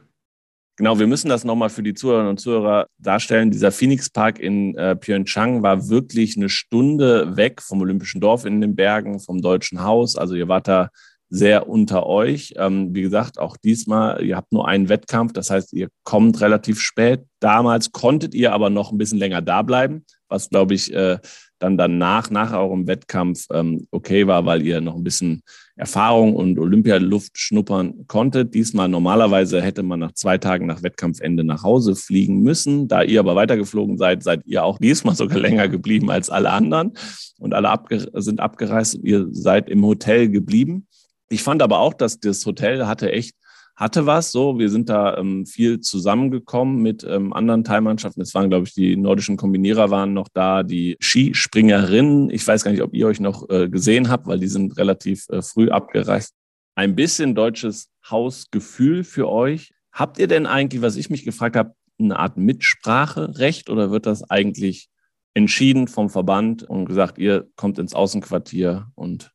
Genau, 0.76 0.98
wir 0.98 1.06
müssen 1.06 1.30
das 1.30 1.44
nochmal 1.44 1.70
für 1.70 1.84
die 1.84 1.94
Zuhörerinnen 1.94 2.32
und 2.32 2.40
Zuhörer 2.40 2.88
darstellen. 2.98 3.52
Dieser 3.52 3.72
Phoenix 3.72 4.10
Park 4.10 4.40
in 4.40 4.76
äh, 4.76 4.96
Pyeongchang 4.96 5.62
war 5.62 5.88
wirklich 5.90 6.36
eine 6.36 6.50
Stunde 6.50 7.38
weg 7.38 7.62
vom 7.62 7.82
Olympischen 7.82 8.20
Dorf 8.20 8.46
in 8.46 8.60
den 8.60 8.76
Bergen, 8.76 9.20
vom 9.20 9.40
Deutschen 9.40 9.84
Haus. 9.84 10.16
Also 10.16 10.34
ihr 10.34 10.48
wart 10.48 10.68
da 10.68 10.90
sehr 11.34 11.68
unter 11.68 12.06
euch. 12.06 12.54
Ähm, 12.58 12.94
wie 12.94 13.02
gesagt, 13.02 13.40
auch 13.40 13.58
diesmal, 13.58 14.24
ihr 14.24 14.36
habt 14.36 14.52
nur 14.52 14.68
einen 14.68 14.88
Wettkampf, 14.88 15.34
das 15.34 15.50
heißt, 15.50 15.74
ihr 15.74 15.90
kommt 16.04 16.40
relativ 16.42 16.80
spät. 16.80 17.22
Damals 17.40 17.92
konntet 17.92 18.36
ihr 18.36 18.54
aber 18.54 18.70
noch 18.70 18.92
ein 18.92 19.00
bisschen 19.00 19.18
länger 19.18 19.42
da 19.42 19.64
bleiben, 19.64 20.06
was, 20.28 20.50
glaube 20.52 20.76
ich, 20.76 20.94
äh, 20.94 21.18
dann 21.58 21.76
danach, 21.76 22.30
nach 22.30 22.54
eurem 22.54 22.86
Wettkampf 22.86 23.48
ähm, 23.52 23.88
okay 23.90 24.28
war, 24.28 24.46
weil 24.46 24.62
ihr 24.62 24.80
noch 24.80 24.96
ein 24.96 25.04
bisschen 25.04 25.42
Erfahrung 25.76 26.36
und 26.36 26.60
Olympialuft 26.60 27.36
schnuppern 27.36 28.06
konntet. 28.06 28.54
Diesmal 28.54 28.88
normalerweise 28.88 29.60
hätte 29.60 29.82
man 29.82 30.02
nach 30.02 30.12
zwei 30.12 30.38
Tagen 30.38 30.68
nach 30.68 30.84
Wettkampfende 30.84 31.44
nach 31.44 31.64
Hause 31.64 31.96
fliegen 31.96 32.42
müssen. 32.44 32.88
Da 32.88 33.02
ihr 33.02 33.20
aber 33.20 33.36
weitergeflogen 33.36 33.98
seid, 33.98 34.22
seid 34.22 34.46
ihr 34.46 34.64
auch 34.64 34.78
diesmal 34.78 35.16
sogar 35.16 35.40
länger 35.40 35.68
geblieben 35.68 36.12
als 36.12 36.30
alle 36.30 36.52
anderen 36.52 36.92
und 37.40 37.56
alle 37.56 37.70
abge 37.70 38.08
sind 38.14 38.40
abgereist 38.40 38.96
und 38.96 39.06
ihr 39.06 39.28
seid 39.32 39.68
im 39.68 39.84
Hotel 39.84 40.30
geblieben. 40.30 40.86
Ich 41.34 41.44
fand 41.44 41.62
aber 41.62 41.80
auch, 41.80 41.94
dass 41.94 42.20
das 42.20 42.46
Hotel 42.46 42.86
hatte 42.86 43.12
echt 43.12 43.36
hatte 43.76 44.06
was. 44.06 44.32
So, 44.32 44.60
wir 44.60 44.70
sind 44.70 44.90
da 44.90 45.18
ähm, 45.18 45.46
viel 45.46 45.80
zusammengekommen 45.80 46.82
mit 46.82 47.04
ähm, 47.04 47.34
anderen 47.34 47.64
Teilmannschaften. 47.64 48.22
Es 48.22 48.34
waren, 48.36 48.50
glaube 48.50 48.68
ich, 48.68 48.74
die 48.74 48.96
nordischen 48.96 49.36
Kombinierer 49.38 49.90
waren 49.90 50.14
noch 50.14 50.28
da, 50.32 50.64
die 50.64 50.96
Skispringerinnen. 51.02 52.30
Ich 52.30 52.48
weiß 52.48 52.64
gar 52.64 52.72
nicht, 52.72 52.84
ob 52.84 52.94
ihr 52.94 53.08
euch 53.08 53.20
noch 53.20 53.50
äh, 53.50 53.68
gesehen 53.70 54.10
habt, 54.10 54.28
weil 54.28 54.40
die 54.40 54.48
sind 54.48 54.78
relativ 54.78 55.28
äh, 55.30 55.42
früh 55.42 55.70
abgereist. 55.70 56.36
Ein 56.76 56.96
bisschen 56.96 57.36
deutsches 57.36 57.90
Hausgefühl 58.10 59.04
für 59.04 59.28
euch. 59.30 59.74
Habt 59.92 60.20
ihr 60.20 60.28
denn 60.28 60.46
eigentlich, 60.46 60.82
was 60.82 60.96
ich 60.96 61.10
mich 61.10 61.24
gefragt 61.24 61.56
habe, 61.56 61.74
eine 62.00 62.18
Art 62.18 62.38
Mitspracherecht 62.38 63.70
oder 63.70 63.92
wird 63.92 64.06
das 64.06 64.30
eigentlich 64.30 64.90
entschieden 65.36 65.88
vom 65.88 66.10
Verband 66.10 66.64
und 66.64 66.86
gesagt, 66.86 67.18
ihr 67.18 67.48
kommt 67.56 67.80
ins 67.80 67.94
Außenquartier 67.94 68.88
und 68.96 69.32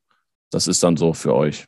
das 0.50 0.67
ist 0.67 0.83
dann 0.83 0.97
so 0.97 1.12
für 1.12 1.35
euch? 1.35 1.67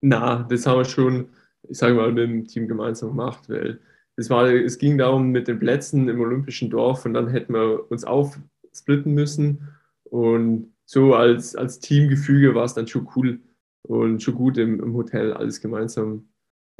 Na, 0.00 0.46
das 0.48 0.66
haben 0.66 0.78
wir 0.78 0.84
schon 0.84 1.28
ich 1.68 1.78
sage 1.78 1.94
mal, 1.94 2.12
mit 2.12 2.24
dem 2.24 2.46
Team 2.46 2.68
gemeinsam 2.68 3.10
gemacht, 3.10 3.48
weil 3.48 3.80
es, 4.16 4.30
war, 4.30 4.48
es 4.48 4.78
ging 4.78 4.98
darum 4.98 5.30
mit 5.30 5.48
den 5.48 5.58
Plätzen 5.58 6.08
im 6.08 6.20
Olympischen 6.20 6.70
Dorf 6.70 7.04
und 7.04 7.14
dann 7.14 7.28
hätten 7.28 7.52
wir 7.54 7.90
uns 7.90 8.04
aufsplitten 8.04 9.12
müssen 9.12 9.68
und 10.04 10.72
so 10.84 11.14
als, 11.14 11.56
als 11.56 11.80
Teamgefüge 11.80 12.54
war 12.54 12.64
es 12.64 12.74
dann 12.74 12.86
schon 12.86 13.08
cool 13.16 13.40
und 13.82 14.22
schon 14.22 14.34
gut 14.34 14.56
im, 14.58 14.80
im 14.80 14.94
Hotel 14.94 15.32
alles 15.32 15.60
gemeinsam 15.60 16.28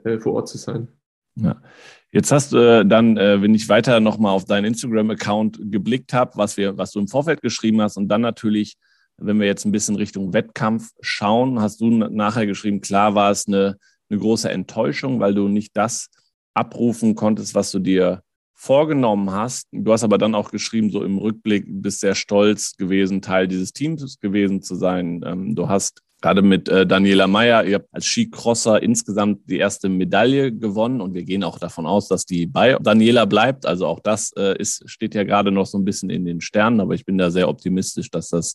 äh, 0.05 0.19
vor 0.19 0.35
Ort 0.35 0.49
zu 0.49 0.59
sein. 0.59 0.89
Ja. 1.35 1.61
Jetzt 2.13 2.33
hast 2.33 2.53
du 2.53 2.59
äh, 2.59 2.87
dann, 2.87 3.17
äh, 3.17 3.43
wenn 3.43 3.55
ich 3.55 3.69
weiter 3.69 4.01
nochmal 4.01 4.33
auf 4.33 4.45
deinen 4.45 4.65
Instagram-Account 4.67 5.59
geblickt 5.71 6.13
habe, 6.13 6.33
was, 6.37 6.57
was 6.57 6.93
du 6.93 7.01
im 7.01 7.09
Vorfeld 7.09 7.43
geschrieben 7.43 7.83
hast 7.83 7.97
und 7.97 8.09
dann 8.09 8.23
natürlich, 8.23 8.77
wenn 9.19 9.41
wir 9.41 9.47
jetzt 9.47 9.65
ein 9.65 9.73
bisschen 9.73 9.97
Richtung 9.97 10.33
Wettkampf 10.33 10.91
schauen, 11.01 11.61
hast 11.61 11.81
du 11.81 11.91
nachher 11.91 12.47
geschrieben, 12.47 12.81
klar 12.81 13.15
war 13.15 13.31
es 13.31 13.47
eine 13.49 13.77
eine 14.09 14.21
große 14.21 14.51
Enttäuschung, 14.51 15.21
weil 15.21 15.35
du 15.35 15.49
nicht 15.49 15.77
das 15.77 16.09
abrufen 16.55 17.15
konntest, 17.15 17.55
was 17.55 17.71
du 17.71 17.79
dir 17.79 18.23
vorgenommen 18.55 19.31
hast. 19.31 19.69
Du 19.71 19.93
hast 19.93 20.05
aber 20.05 20.19
dann 20.19 20.35
auch 20.35 20.51
geschrieben, 20.51 20.91
so 20.91 21.05
im 21.05 21.19
Rückblick, 21.19 21.65
bist 21.67 22.01
sehr 22.01 22.15
stolz 22.15 22.77
gewesen, 22.77 23.21
Teil 23.21 23.49
dieses 23.49 23.73
Teams 23.73 24.19
gewesen 24.19 24.63
zu 24.63 24.75
sein. 24.77 25.23
Ähm, 25.27 25.55
du 25.55 25.69
hast 25.69 26.03
gerade 26.23 26.41
mit 26.41 26.69
äh, 26.71 26.87
Daniela 26.87 27.27
Meyer, 27.27 27.65
ihr 27.65 27.77
habt 27.77 27.89
als 27.93 28.07
Skicrosser 28.07 28.83
insgesamt 28.83 29.41
die 29.51 29.59
erste 29.59 29.91
Medaille 29.91 30.51
gewonnen 30.51 31.03
und 31.03 31.13
wir 31.13 31.25
gehen 31.25 31.45
auch 31.45 31.59
davon 31.59 31.87
aus, 31.87 32.09
dass 32.09 32.25
die 32.25 32.47
bei 32.47 32.79
Daniela 32.81 33.27
bleibt. 33.27 33.67
Also 33.67 33.87
auch 33.87 34.01
das 34.01 34.33
äh, 34.37 34.57
ist, 34.59 34.89
steht 34.89 35.15
ja 35.15 35.25
gerade 35.25 35.53
noch 35.53 35.67
so 35.67 35.77
ein 35.77 35.85
bisschen 35.85 36.09
in 36.09 36.25
den 36.25 36.41
Sternen, 36.41 36.81
aber 36.81 36.95
ich 36.95 37.05
bin 37.05 37.19
da 37.19 37.31
sehr 37.31 37.51
optimistisch, 37.51 38.11
dass 38.11 38.31
das, 38.31 38.55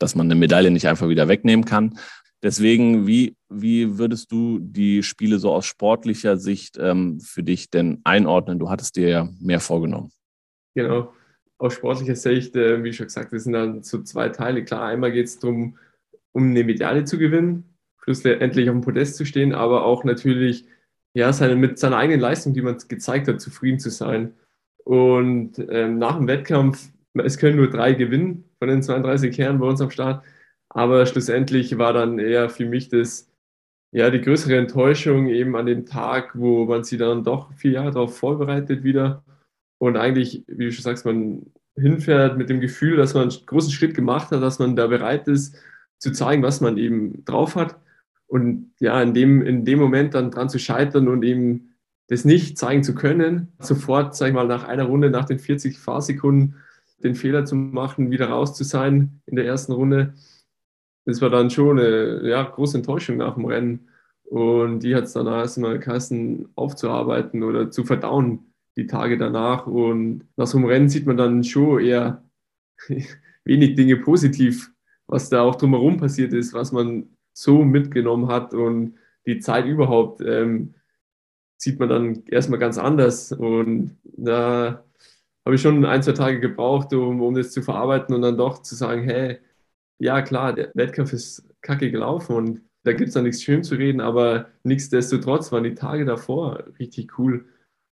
dass 0.00 0.16
man 0.16 0.26
eine 0.26 0.34
Medaille 0.34 0.70
nicht 0.70 0.88
einfach 0.88 1.08
wieder 1.08 1.28
wegnehmen 1.28 1.64
kann. 1.64 1.98
Deswegen, 2.42 3.06
wie, 3.06 3.36
wie 3.50 3.98
würdest 3.98 4.32
du 4.32 4.58
die 4.60 5.02
Spiele 5.02 5.38
so 5.38 5.52
aus 5.52 5.66
sportlicher 5.66 6.38
Sicht 6.38 6.78
ähm, 6.80 7.20
für 7.20 7.42
dich 7.42 7.70
denn 7.70 8.00
einordnen? 8.04 8.58
Du 8.58 8.70
hattest 8.70 8.96
dir 8.96 9.08
ja 9.08 9.28
mehr 9.38 9.60
vorgenommen. 9.60 10.10
Genau. 10.74 11.12
Aus 11.58 11.74
sportlicher 11.74 12.16
Sicht, 12.16 12.56
äh, 12.56 12.82
wie 12.82 12.94
schon 12.94 13.06
gesagt, 13.06 13.34
das 13.34 13.44
sind 13.44 13.52
dann 13.52 13.82
so 13.82 14.02
zwei 14.02 14.30
Teile. 14.30 14.64
Klar, 14.64 14.86
einmal 14.86 15.12
geht 15.12 15.26
es 15.26 15.38
darum, 15.38 15.76
um 16.32 16.50
eine 16.50 16.64
Medaille 16.64 17.04
zu 17.04 17.18
gewinnen, 17.18 17.64
schlussendlich 18.02 18.70
auf 18.70 18.74
dem 18.74 18.80
Podest 18.80 19.16
zu 19.16 19.26
stehen, 19.26 19.52
aber 19.52 19.84
auch 19.84 20.04
natürlich 20.04 20.64
ja, 21.12 21.32
seine, 21.34 21.56
mit 21.56 21.78
seiner 21.78 21.98
eigenen 21.98 22.20
Leistung, 22.20 22.54
die 22.54 22.62
man 22.62 22.78
gezeigt 22.88 23.28
hat, 23.28 23.40
zufrieden 23.40 23.80
zu 23.80 23.90
sein. 23.90 24.32
Und 24.84 25.58
ähm, 25.68 25.98
nach 25.98 26.16
dem 26.16 26.26
Wettkampf, 26.26 26.88
es 27.14 27.36
können 27.36 27.56
nur 27.56 27.68
drei 27.68 27.92
gewinnen 27.92 28.49
von 28.60 28.68
den 28.68 28.82
32 28.82 29.34
Kernen 29.34 29.58
bei 29.58 29.66
uns 29.66 29.80
am 29.80 29.90
Start. 29.90 30.24
Aber 30.68 31.04
schlussendlich 31.06 31.78
war 31.78 31.92
dann 31.92 32.18
eher 32.18 32.48
für 32.50 32.66
mich 32.66 32.88
das, 32.88 33.28
ja, 33.92 34.10
die 34.10 34.20
größere 34.20 34.56
Enttäuschung 34.56 35.26
eben 35.26 35.56
an 35.56 35.66
dem 35.66 35.86
Tag, 35.86 36.38
wo 36.38 36.66
man 36.66 36.84
sie 36.84 36.98
dann 36.98 37.24
doch 37.24 37.52
vier 37.54 37.72
Jahre 37.72 37.90
darauf 37.90 38.16
vorbereitet 38.16 38.84
wieder 38.84 39.24
und 39.78 39.96
eigentlich, 39.96 40.44
wie 40.46 40.66
du 40.66 40.72
schon 40.72 40.82
sagst, 40.82 41.06
man 41.06 41.46
hinfährt 41.74 42.36
mit 42.36 42.50
dem 42.50 42.60
Gefühl, 42.60 42.96
dass 42.96 43.14
man 43.14 43.30
einen 43.30 43.46
großen 43.46 43.72
Schritt 43.72 43.94
gemacht 43.94 44.30
hat, 44.30 44.42
dass 44.42 44.58
man 44.58 44.76
da 44.76 44.86
bereit 44.86 45.26
ist 45.26 45.56
zu 45.98 46.12
zeigen, 46.12 46.42
was 46.42 46.60
man 46.60 46.76
eben 46.76 47.24
drauf 47.24 47.56
hat 47.56 47.80
und 48.26 48.72
ja, 48.78 49.00
in 49.02 49.14
dem, 49.14 49.42
in 49.42 49.64
dem 49.64 49.78
Moment 49.78 50.14
dann 50.14 50.30
dran 50.30 50.50
zu 50.50 50.58
scheitern 50.58 51.08
und 51.08 51.24
eben 51.24 51.74
das 52.08 52.24
nicht 52.24 52.58
zeigen 52.58 52.82
zu 52.82 52.94
können, 52.94 53.48
sofort, 53.58 54.14
sag 54.14 54.28
ich 54.28 54.34
mal, 54.34 54.46
nach 54.46 54.64
einer 54.64 54.84
Runde, 54.84 55.10
nach 55.10 55.24
den 55.24 55.38
40 55.38 55.78
Fahrsekunden 55.78 56.56
den 57.02 57.14
Fehler 57.14 57.44
zu 57.44 57.56
machen, 57.56 58.10
wieder 58.10 58.28
raus 58.28 58.54
zu 58.54 58.64
sein 58.64 59.20
in 59.26 59.36
der 59.36 59.46
ersten 59.46 59.72
Runde, 59.72 60.14
das 61.04 61.20
war 61.20 61.30
dann 61.30 61.50
schon 61.50 61.78
eine 61.78 62.28
ja, 62.28 62.42
große 62.42 62.78
Enttäuschung 62.78 63.16
nach 63.16 63.34
dem 63.34 63.46
Rennen. 63.46 63.88
Und 64.24 64.80
die 64.80 64.94
hat 64.94 65.04
es 65.04 65.12
dann 65.14 65.26
erstmal 65.26 65.78
geheißen, 65.78 66.50
aufzuarbeiten 66.54 67.42
oder 67.42 67.70
zu 67.70 67.84
verdauen, 67.84 68.52
die 68.76 68.86
Tage 68.86 69.18
danach. 69.18 69.66
Und 69.66 70.24
nach 70.36 70.46
so 70.46 70.58
einem 70.58 70.66
Rennen 70.66 70.88
sieht 70.88 71.06
man 71.06 71.16
dann 71.16 71.42
schon 71.42 71.80
eher 71.80 72.22
wenig 73.44 73.74
Dinge 73.74 73.96
positiv, 73.96 74.70
was 75.06 75.30
da 75.30 75.42
auch 75.42 75.56
drumherum 75.56 75.96
passiert 75.96 76.32
ist, 76.32 76.54
was 76.54 76.70
man 76.70 77.08
so 77.32 77.64
mitgenommen 77.64 78.28
hat 78.28 78.54
und 78.54 78.94
die 79.26 79.38
Zeit 79.38 79.66
überhaupt 79.66 80.20
ähm, 80.20 80.74
sieht 81.56 81.78
man 81.78 81.88
dann 81.88 82.24
erstmal 82.26 82.58
ganz 82.58 82.78
anders. 82.78 83.32
Und 83.32 83.98
da 84.04 84.84
habe 85.44 85.54
ich 85.56 85.62
schon 85.62 85.84
ein, 85.84 86.02
zwei 86.02 86.12
Tage 86.12 86.40
gebraucht, 86.40 86.92
um, 86.92 87.20
um 87.22 87.34
das 87.34 87.52
zu 87.52 87.62
verarbeiten 87.62 88.14
und 88.14 88.22
dann 88.22 88.36
doch 88.36 88.62
zu 88.62 88.74
sagen, 88.74 89.04
hey, 89.04 89.38
ja 89.98 90.22
klar, 90.22 90.52
der 90.54 90.70
Wettkampf 90.74 91.12
ist 91.12 91.48
kacke 91.62 91.90
gelaufen 91.90 92.36
und 92.36 92.62
da 92.84 92.92
gibt 92.92 93.08
es 93.08 93.14
dann 93.14 93.24
nichts 93.24 93.42
schön 93.42 93.62
zu 93.62 93.74
reden, 93.74 94.00
aber 94.00 94.48
nichtsdestotrotz 94.64 95.52
waren 95.52 95.64
die 95.64 95.74
Tage 95.74 96.04
davor 96.04 96.64
richtig 96.78 97.18
cool, 97.18 97.44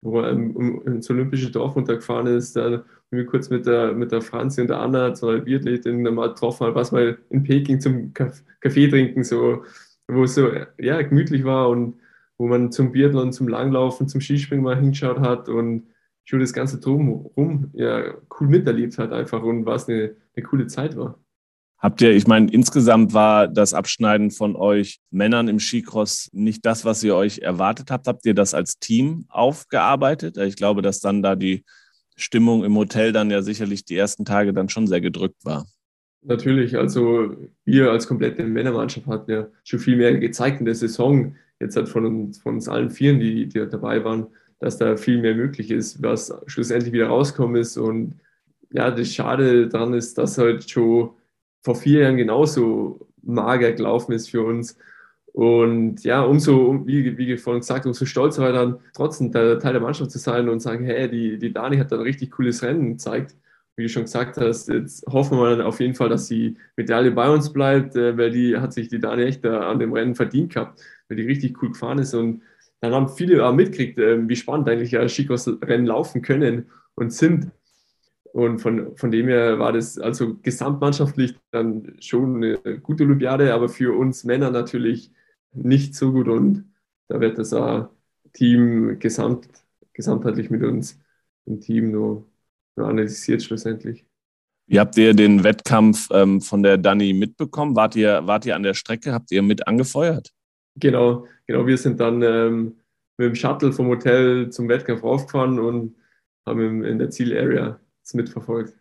wo 0.01 0.21
er 0.21 0.31
ähm, 0.31 0.81
ins 0.85 1.09
Olympische 1.09 1.51
Dorf 1.51 1.75
runtergefahren 1.75 2.27
ist, 2.27 2.55
da 2.55 2.83
wir 3.11 3.25
kurz 3.25 3.49
mit 3.49 3.65
der, 3.65 3.93
mit 3.93 4.11
der 4.11 4.21
Franzi 4.21 4.61
und 4.61 4.67
der 4.69 4.79
Anna, 4.79 5.13
zwei 5.13 5.39
Biathletin, 5.39 6.01
mal 6.01 6.29
getroffen 6.29 6.67
haben, 6.67 6.75
was 6.75 6.91
mal 6.91 7.17
in 7.29 7.43
Peking 7.43 7.79
zum 7.79 8.13
Kaffee 8.13 8.87
trinken, 8.87 9.23
so, 9.23 9.63
wo 10.07 10.23
es 10.23 10.35
so 10.35 10.49
ja, 10.79 11.01
gemütlich 11.01 11.43
war 11.43 11.69
und 11.69 11.99
wo 12.37 12.47
man 12.47 12.71
zum 12.71 12.91
Biathlon, 12.91 13.33
zum 13.33 13.47
Langlaufen, 13.47 14.07
zum 14.07 14.21
Skispringen 14.21 14.63
mal 14.63 14.79
hingeschaut 14.79 15.19
hat 15.19 15.49
und 15.49 15.83
schon 16.23 16.39
das 16.39 16.53
ganze 16.53 16.79
Drumherum 16.79 17.69
ja, 17.73 18.13
cool 18.39 18.47
miterlebt 18.47 18.97
hat 18.97 19.11
einfach 19.11 19.41
und 19.43 19.65
was 19.65 19.87
eine, 19.87 20.15
eine 20.35 20.45
coole 20.45 20.67
Zeit 20.67 20.95
war. 20.95 21.19
Habt 21.81 21.99
ihr, 22.01 22.11
ich 22.11 22.27
meine, 22.27 22.51
insgesamt 22.51 23.13
war 23.13 23.47
das 23.47 23.73
Abschneiden 23.73 24.29
von 24.29 24.55
euch 24.55 24.99
Männern 25.09 25.47
im 25.47 25.59
Skicross 25.59 26.29
nicht 26.31 26.63
das, 26.63 26.85
was 26.85 27.03
ihr 27.03 27.15
euch 27.15 27.39
erwartet 27.39 27.89
habt? 27.89 28.07
Habt 28.07 28.23
ihr 28.27 28.35
das 28.35 28.53
als 28.53 28.77
Team 28.77 29.25
aufgearbeitet? 29.29 30.37
Ich 30.37 30.55
glaube, 30.55 30.83
dass 30.83 30.99
dann 30.99 31.23
da 31.23 31.35
die 31.35 31.65
Stimmung 32.15 32.63
im 32.63 32.75
Hotel 32.75 33.11
dann 33.13 33.31
ja 33.31 33.41
sicherlich 33.41 33.83
die 33.83 33.97
ersten 33.97 34.25
Tage 34.25 34.53
dann 34.53 34.69
schon 34.69 34.85
sehr 34.85 35.01
gedrückt 35.01 35.43
war. 35.43 35.65
Natürlich, 36.23 36.77
also 36.77 37.35
wir 37.65 37.89
als 37.89 38.07
komplette 38.07 38.43
Männermannschaft 38.43 39.07
hatten 39.07 39.31
ja 39.31 39.47
schon 39.63 39.79
viel 39.79 39.97
mehr 39.97 40.15
gezeigt 40.19 40.59
in 40.59 40.65
der 40.65 40.75
Saison. 40.75 41.35
Jetzt 41.59 41.75
hat 41.75 41.89
von 41.89 42.05
uns, 42.05 42.39
von 42.39 42.55
uns 42.55 42.67
allen 42.67 42.91
Vieren, 42.91 43.19
die, 43.19 43.47
die 43.47 43.67
dabei 43.67 44.03
waren, 44.03 44.27
dass 44.61 44.77
da 44.77 44.95
viel 44.95 45.19
mehr 45.19 45.35
möglich 45.35 45.71
ist, 45.71 46.01
was 46.03 46.33
schlussendlich 46.45 46.93
wieder 46.93 47.07
rauskommen 47.07 47.55
ist. 47.59 47.77
Und 47.77 48.19
ja, 48.71 48.91
das 48.91 49.13
Schade 49.13 49.67
daran 49.67 49.93
ist, 49.93 50.17
dass 50.17 50.37
halt 50.37 50.69
schon 50.69 51.09
vor 51.63 51.75
vier 51.75 52.01
Jahren 52.01 52.17
genauso 52.17 53.07
mager 53.23 53.71
gelaufen 53.73 54.13
ist 54.13 54.29
für 54.29 54.43
uns. 54.43 54.77
Und 55.33 56.03
ja, 56.03 56.21
umso, 56.21 56.85
wie, 56.85 57.17
wie 57.17 57.37
vorhin 57.37 57.61
gesagt, 57.61 57.87
umso 57.87 58.05
stolzer 58.05 58.43
war 58.43 58.53
dann 58.53 58.79
trotzdem 58.93 59.31
Teil 59.31 59.57
der 59.57 59.79
Mannschaft 59.79 60.11
zu 60.11 60.19
sein 60.19 60.47
und 60.47 60.59
sagen, 60.59 60.85
hey, 60.85 61.09
die, 61.09 61.39
die 61.39 61.53
Dani 61.53 61.77
hat 61.77 61.91
da 61.91 61.95
ein 61.95 62.03
richtig 62.03 62.31
cooles 62.31 62.61
Rennen 62.61 62.91
gezeigt. 62.91 63.35
Wie 63.75 63.83
du 63.83 63.89
schon 63.89 64.03
gesagt 64.03 64.37
hast, 64.37 64.69
jetzt 64.69 65.07
hoffen 65.07 65.39
wir 65.39 65.55
dann 65.55 65.65
auf 65.65 65.79
jeden 65.79 65.95
Fall, 65.95 66.09
dass 66.09 66.27
die 66.27 66.57
Medaille 66.75 67.11
bei 67.11 67.29
uns 67.29 67.51
bleibt, 67.51 67.95
äh, 67.95 68.15
weil 68.17 68.29
die 68.29 68.57
hat 68.57 68.73
sich 68.73 68.89
die 68.89 68.99
Dani 68.99 69.23
echt 69.23 69.43
an 69.45 69.79
dem 69.79 69.93
Rennen 69.93 70.13
verdient 70.13 70.53
gehabt, 70.53 70.81
weil 71.07 71.17
die 71.17 71.23
richtig 71.23 71.63
cool 71.63 71.69
gefahren 71.69 71.97
ist. 71.97 72.13
Und 72.13 72.43
dann 72.81 72.93
haben 72.93 73.09
viele 73.09 73.45
auch 73.45 73.53
mitgekriegt, 73.53 73.99
äh, 73.99 74.27
wie 74.27 74.35
spannend 74.35 74.67
eigentlich 74.67 74.91
ja 74.91 75.07
Skicross-Rennen 75.07 75.85
laufen 75.85 76.21
können 76.21 76.69
und 76.95 77.13
sind. 77.13 77.51
Und 78.33 78.59
von, 78.59 78.97
von 78.97 79.11
dem 79.11 79.27
her 79.27 79.59
war 79.59 79.73
das 79.73 79.97
also 79.97 80.35
gesamtmannschaftlich 80.41 81.35
dann 81.51 81.95
schon 81.99 82.37
eine 82.37 82.79
gute 82.79 83.03
Olympiade, 83.03 83.53
aber 83.53 83.69
für 83.69 83.97
uns 83.97 84.23
Männer 84.23 84.51
natürlich 84.51 85.11
nicht 85.53 85.95
so 85.95 86.11
gut. 86.11 86.27
Und 86.27 86.73
da 87.07 87.19
wird 87.19 87.37
das 87.37 87.53
auch 87.53 87.89
Team 88.33 88.97
gesamt, 88.99 89.47
gesamtheitlich 89.93 90.49
mit 90.49 90.63
uns 90.63 90.99
im 91.45 91.59
Team 91.59 91.91
nur, 91.91 92.25
nur 92.75 92.87
analysiert 92.87 93.43
schlussendlich. 93.43 94.05
Wie 94.67 94.79
habt 94.79 94.97
ihr 94.97 95.13
den 95.13 95.43
Wettkampf 95.43 96.07
ähm, 96.11 96.39
von 96.39 96.63
der 96.63 96.77
Dani 96.77 97.13
mitbekommen? 97.13 97.75
Wart 97.75 97.95
ihr, 97.95 98.25
wart 98.25 98.45
ihr 98.45 98.55
an 98.55 98.63
der 98.63 98.73
Strecke? 98.73 99.11
Habt 99.11 99.31
ihr 99.31 99.41
mit 99.41 99.67
angefeuert? 99.67 100.31
Genau, 100.75 101.27
genau. 101.47 101.67
Wir 101.67 101.77
sind 101.77 101.99
dann 101.99 102.21
ähm, 102.21 102.77
mit 103.17 103.27
dem 103.27 103.35
Shuttle 103.35 103.73
vom 103.73 103.87
Hotel 103.87 104.49
zum 104.49 104.69
Wettkampf 104.69 105.03
raufgefahren 105.03 105.59
und 105.59 105.95
haben 106.45 106.83
in 106.83 106.99
der 106.99 107.09
Zielarea 107.09 107.79
es 108.03 108.13
mitverfolgt 108.13 108.73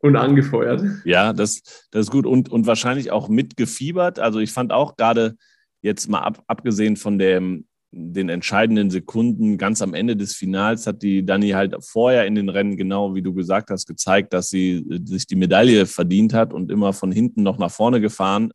und 0.00 0.16
angefeuert. 0.16 0.82
Ja, 1.04 1.32
das, 1.32 1.62
das 1.90 2.06
ist 2.06 2.10
gut 2.10 2.26
und, 2.26 2.48
und 2.48 2.66
wahrscheinlich 2.66 3.10
auch 3.10 3.28
mitgefiebert. 3.28 4.18
Also 4.18 4.40
ich 4.40 4.50
fand 4.50 4.72
auch 4.72 4.96
gerade 4.96 5.36
jetzt 5.82 6.08
mal 6.08 6.20
ab, 6.20 6.42
abgesehen 6.46 6.96
von 6.96 7.18
dem, 7.18 7.66
den 7.92 8.28
entscheidenden 8.28 8.90
Sekunden 8.90 9.58
ganz 9.58 9.82
am 9.82 9.94
Ende 9.94 10.16
des 10.16 10.34
Finals 10.34 10.86
hat 10.86 11.02
die 11.02 11.24
Dani 11.24 11.50
halt 11.50 11.74
vorher 11.80 12.26
in 12.26 12.34
den 12.34 12.48
Rennen 12.48 12.76
genau, 12.76 13.14
wie 13.14 13.22
du 13.22 13.34
gesagt 13.34 13.70
hast, 13.70 13.86
gezeigt, 13.86 14.32
dass 14.32 14.48
sie 14.48 14.84
sich 15.04 15.26
die 15.26 15.36
Medaille 15.36 15.86
verdient 15.86 16.32
hat 16.32 16.52
und 16.52 16.70
immer 16.70 16.92
von 16.92 17.10
hinten 17.10 17.42
noch 17.42 17.58
nach 17.58 17.70
vorne 17.70 18.00
gefahren. 18.00 18.52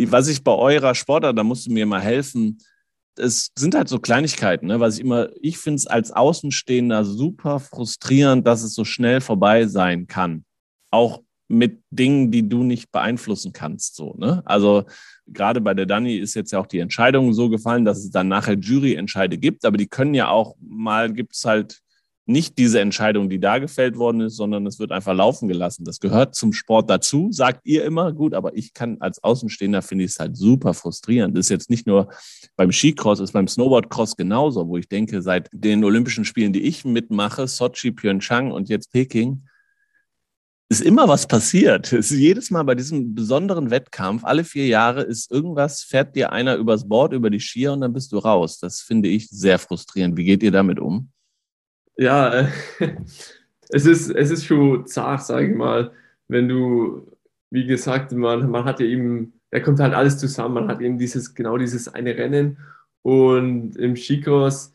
Was 0.00 0.28
ich 0.28 0.44
bei 0.44 0.52
eurer 0.52 0.94
Sportart, 0.94 1.36
da 1.36 1.42
musst 1.42 1.66
du 1.66 1.72
mir 1.72 1.86
mal 1.86 2.00
helfen, 2.00 2.58
es 3.18 3.50
sind 3.58 3.74
halt 3.74 3.88
so 3.88 3.98
Kleinigkeiten, 3.98 4.66
ne? 4.66 4.80
was 4.80 4.94
ich 4.94 5.00
immer, 5.00 5.28
ich 5.40 5.58
finde 5.58 5.76
es 5.76 5.86
als 5.86 6.12
Außenstehender 6.12 7.04
super 7.04 7.58
frustrierend, 7.58 8.46
dass 8.46 8.62
es 8.62 8.74
so 8.74 8.84
schnell 8.84 9.20
vorbei 9.20 9.66
sein 9.66 10.06
kann. 10.06 10.44
Auch 10.90 11.22
mit 11.48 11.82
Dingen, 11.90 12.30
die 12.30 12.48
du 12.48 12.62
nicht 12.62 12.92
beeinflussen 12.92 13.52
kannst, 13.52 13.96
so, 13.96 14.14
ne? 14.18 14.42
Also, 14.44 14.84
gerade 15.26 15.60
bei 15.62 15.72
der 15.74 15.86
Dani 15.86 16.16
ist 16.16 16.34
jetzt 16.34 16.52
ja 16.52 16.58
auch 16.58 16.66
die 16.66 16.78
Entscheidung 16.78 17.32
so 17.32 17.48
gefallen, 17.48 17.86
dass 17.86 17.98
es 17.98 18.10
dann 18.10 18.28
nachher 18.28 18.54
Juryentscheide 18.54 19.38
gibt, 19.38 19.64
aber 19.64 19.78
die 19.78 19.88
können 19.88 20.14
ja 20.14 20.28
auch 20.28 20.56
mal, 20.60 21.10
gibt 21.10 21.34
es 21.34 21.44
halt 21.44 21.80
nicht 22.28 22.58
diese 22.58 22.80
Entscheidung, 22.80 23.30
die 23.30 23.40
da 23.40 23.58
gefällt 23.58 23.96
worden 23.96 24.20
ist, 24.20 24.36
sondern 24.36 24.66
es 24.66 24.78
wird 24.78 24.92
einfach 24.92 25.14
laufen 25.14 25.48
gelassen. 25.48 25.84
Das 25.84 25.98
gehört 25.98 26.34
zum 26.34 26.52
Sport 26.52 26.90
dazu, 26.90 27.28
sagt 27.32 27.62
ihr 27.64 27.84
immer. 27.84 28.12
Gut, 28.12 28.34
aber 28.34 28.56
ich 28.56 28.74
kann 28.74 28.98
als 29.00 29.24
Außenstehender 29.24 29.80
finde 29.80 30.04
ich 30.04 30.12
es 30.12 30.18
halt 30.18 30.36
super 30.36 30.74
frustrierend. 30.74 31.36
Das 31.36 31.46
ist 31.46 31.50
jetzt 31.50 31.70
nicht 31.70 31.86
nur 31.86 32.08
beim 32.56 32.70
Skicross, 32.70 33.20
ist 33.20 33.32
beim 33.32 33.48
Snowboardcross 33.48 34.16
genauso, 34.16 34.68
wo 34.68 34.76
ich 34.76 34.88
denke, 34.88 35.22
seit 35.22 35.48
den 35.52 35.82
Olympischen 35.84 36.24
Spielen, 36.24 36.52
die 36.52 36.62
ich 36.62 36.84
mitmache, 36.84 37.48
Sochi, 37.48 37.92
Pyeongchang 37.92 38.52
und 38.52 38.68
jetzt 38.68 38.92
Peking, 38.92 39.42
ist 40.68 40.82
immer 40.82 41.08
was 41.08 41.26
passiert. 41.26 41.92
Ist 41.92 42.10
jedes 42.10 42.50
Mal 42.50 42.62
bei 42.62 42.74
diesem 42.74 43.14
besonderen 43.14 43.70
Wettkampf, 43.70 44.24
alle 44.24 44.44
vier 44.44 44.66
Jahre 44.66 45.02
ist 45.02 45.30
irgendwas, 45.30 45.82
fährt 45.82 46.14
dir 46.14 46.30
einer 46.30 46.56
übers 46.56 46.86
Board, 46.86 47.14
über 47.14 47.30
die 47.30 47.40
Skier 47.40 47.72
und 47.72 47.80
dann 47.80 47.94
bist 47.94 48.12
du 48.12 48.18
raus. 48.18 48.58
Das 48.58 48.82
finde 48.82 49.08
ich 49.08 49.30
sehr 49.30 49.58
frustrierend. 49.58 50.18
Wie 50.18 50.24
geht 50.24 50.42
ihr 50.42 50.52
damit 50.52 50.78
um? 50.78 51.10
Ja, 51.98 52.32
äh, 52.32 52.48
es, 53.70 53.86
ist, 53.86 54.10
es 54.10 54.30
ist 54.30 54.44
schon 54.46 54.86
zart, 54.86 55.24
sage 55.24 55.48
ich 55.50 55.56
mal, 55.56 55.92
wenn 56.28 56.48
du, 56.48 57.06
wie 57.50 57.66
gesagt, 57.66 58.12
man, 58.12 58.50
man 58.50 58.64
hat 58.64 58.80
ja 58.80 58.86
eben, 58.86 59.32
da 59.50 59.60
kommt 59.60 59.80
halt 59.80 59.94
alles 59.94 60.18
zusammen. 60.18 60.54
Man 60.54 60.68
hat 60.68 60.80
eben 60.80 60.98
dieses, 60.98 61.34
genau 61.34 61.56
dieses 61.58 61.88
eine 61.88 62.16
Rennen 62.16 62.58
und 63.02 63.76
im 63.76 63.96
Skicross, 63.96 64.74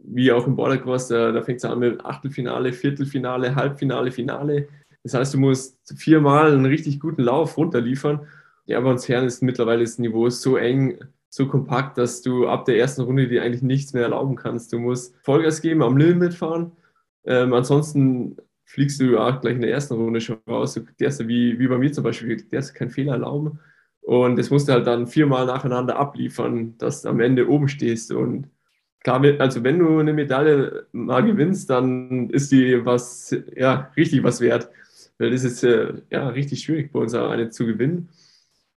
wie 0.00 0.32
auch 0.32 0.46
im 0.46 0.56
Bordercross, 0.56 1.08
da, 1.08 1.32
da 1.32 1.42
fängt 1.42 1.58
es 1.58 1.64
an 1.64 1.78
mit 1.80 2.04
Achtelfinale, 2.04 2.72
Viertelfinale, 2.72 3.54
Halbfinale, 3.54 4.12
Finale 4.12 4.68
das 5.04 5.14
heißt, 5.14 5.34
du 5.34 5.38
musst 5.38 5.78
viermal 5.98 6.52
einen 6.52 6.66
richtig 6.66 7.00
guten 7.00 7.22
Lauf 7.22 7.56
runterliefern. 7.56 8.26
Ja, 8.66 8.80
bei 8.80 8.90
uns 8.90 9.08
Herren 9.08 9.26
ist 9.26 9.42
mittlerweile 9.42 9.82
das 9.82 9.98
Niveau 9.98 10.28
so 10.28 10.56
eng, 10.56 10.98
so 11.30 11.46
kompakt, 11.46 11.98
dass 11.98 12.22
du 12.22 12.48
ab 12.48 12.64
der 12.64 12.78
ersten 12.78 13.02
Runde 13.02 13.28
dir 13.28 13.42
eigentlich 13.42 13.62
nichts 13.62 13.92
mehr 13.92 14.04
erlauben 14.04 14.36
kannst. 14.36 14.72
Du 14.72 14.78
musst 14.78 15.14
Vollgas 15.22 15.60
geben, 15.60 15.82
am 15.82 15.96
Limit 15.96 16.34
fahren. 16.34 16.72
Ähm, 17.24 17.52
ansonsten 17.52 18.36
fliegst 18.64 19.00
du 19.00 19.18
auch 19.18 19.40
gleich 19.40 19.54
in 19.54 19.60
der 19.60 19.70
ersten 19.70 19.94
Runde 19.94 20.20
schon 20.20 20.38
raus. 20.48 20.74
Du 20.74 20.82
darfst 20.98 21.26
wie, 21.28 21.58
wie 21.58 21.68
bei 21.68 21.78
mir 21.78 21.92
zum 21.92 22.04
Beispiel, 22.04 22.36
du 22.36 22.44
darfst 22.44 22.74
keinen 22.74 22.90
Fehler 22.90 23.12
erlauben. 23.12 23.60
Und 24.00 24.36
das 24.38 24.50
musst 24.50 24.68
du 24.68 24.72
halt 24.72 24.86
dann 24.86 25.06
viermal 25.06 25.46
nacheinander 25.46 25.96
abliefern, 25.96 26.76
dass 26.78 27.02
du 27.02 27.10
am 27.10 27.20
Ende 27.20 27.48
oben 27.48 27.68
stehst. 27.68 28.10
Und 28.10 28.48
klar, 29.00 29.22
also 29.38 29.64
wenn 29.64 29.78
du 29.78 29.98
eine 29.98 30.14
Medaille 30.14 30.86
mal 30.92 31.22
gewinnst, 31.22 31.68
dann 31.68 32.30
ist 32.30 32.50
die 32.52 32.84
was, 32.86 33.36
ja, 33.54 33.90
richtig 33.96 34.22
was 34.22 34.40
wert 34.40 34.70
weil 35.18 35.30
das 35.30 35.44
ist 35.44 35.64
äh, 35.64 35.94
ja 36.10 36.28
richtig 36.28 36.60
schwierig 36.60 36.92
bei 36.92 37.00
uns 37.00 37.14
eine 37.14 37.50
zu 37.50 37.66
gewinnen. 37.66 38.08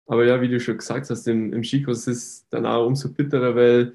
Aber 0.07 0.25
ja, 0.25 0.41
wie 0.41 0.49
du 0.49 0.59
schon 0.59 0.77
gesagt 0.77 1.09
hast, 1.09 1.27
im, 1.27 1.53
im 1.53 1.63
Skikurs 1.63 2.07
ist 2.07 2.17
es 2.17 2.49
dann 2.49 2.65
auch 2.65 2.85
umso 2.85 3.11
bitterer, 3.11 3.55
weil 3.55 3.93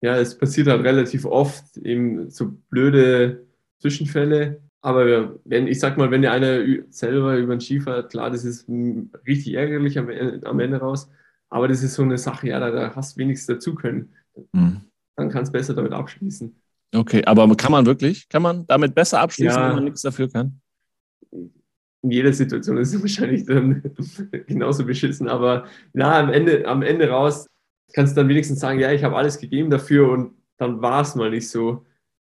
ja, 0.00 0.16
es 0.16 0.38
passiert 0.38 0.68
halt 0.68 0.84
relativ 0.84 1.24
oft 1.24 1.76
eben 1.78 2.30
so 2.30 2.52
blöde 2.70 3.46
Zwischenfälle. 3.80 4.62
Aber 4.80 5.36
wenn, 5.44 5.66
ich 5.66 5.80
sag 5.80 5.98
mal, 5.98 6.10
wenn 6.10 6.22
der 6.22 6.32
einer 6.32 6.62
selber 6.90 7.36
über 7.36 7.56
den 7.56 7.60
Ski 7.60 7.80
fährt, 7.80 8.10
klar, 8.10 8.30
das 8.30 8.44
ist 8.44 8.68
richtig 9.26 9.54
ärgerlich 9.54 9.98
am, 9.98 10.08
am 10.44 10.60
Ende 10.60 10.78
raus. 10.78 11.10
Aber 11.50 11.66
das 11.66 11.82
ist 11.82 11.94
so 11.94 12.02
eine 12.02 12.18
Sache, 12.18 12.48
ja, 12.48 12.60
da, 12.60 12.70
da 12.70 12.94
hast 12.94 13.16
du 13.16 13.20
wenigstens 13.20 13.56
dazu 13.56 13.74
können. 13.74 14.14
Mhm. 14.52 14.82
Dann 15.16 15.30
kannst 15.30 15.52
du 15.52 15.58
besser 15.58 15.74
damit 15.74 15.92
abschließen. 15.92 16.54
Okay, 16.94 17.24
aber 17.24 17.54
kann 17.56 17.72
man 17.72 17.86
wirklich? 17.86 18.28
Kann 18.28 18.42
man 18.42 18.66
damit 18.66 18.94
besser 18.94 19.20
abschließen, 19.20 19.60
ja. 19.60 19.68
wenn 19.68 19.74
man 19.76 19.84
nichts 19.84 20.02
dafür 20.02 20.30
kann? 20.30 20.60
In 22.02 22.10
jeder 22.10 22.32
Situation 22.32 22.76
ist 22.78 22.94
es 22.94 23.00
wahrscheinlich 23.00 23.44
dann 23.44 23.82
genauso 24.46 24.84
beschissen. 24.86 25.28
Aber 25.28 25.66
na, 25.92 26.18
am 26.20 26.30
Ende, 26.32 26.66
am 26.66 26.82
Ende 26.82 27.08
raus 27.10 27.46
kannst 27.92 28.16
du 28.16 28.20
dann 28.20 28.28
wenigstens 28.28 28.60
sagen, 28.60 28.80
ja, 28.80 28.92
ich 28.92 29.04
habe 29.04 29.16
alles 29.16 29.38
gegeben 29.38 29.70
dafür 29.70 30.10
und 30.10 30.34
dann 30.58 30.82
war 30.82 31.02
es 31.02 31.14
mal 31.14 31.30
nicht 31.30 31.48
so. 31.48 31.84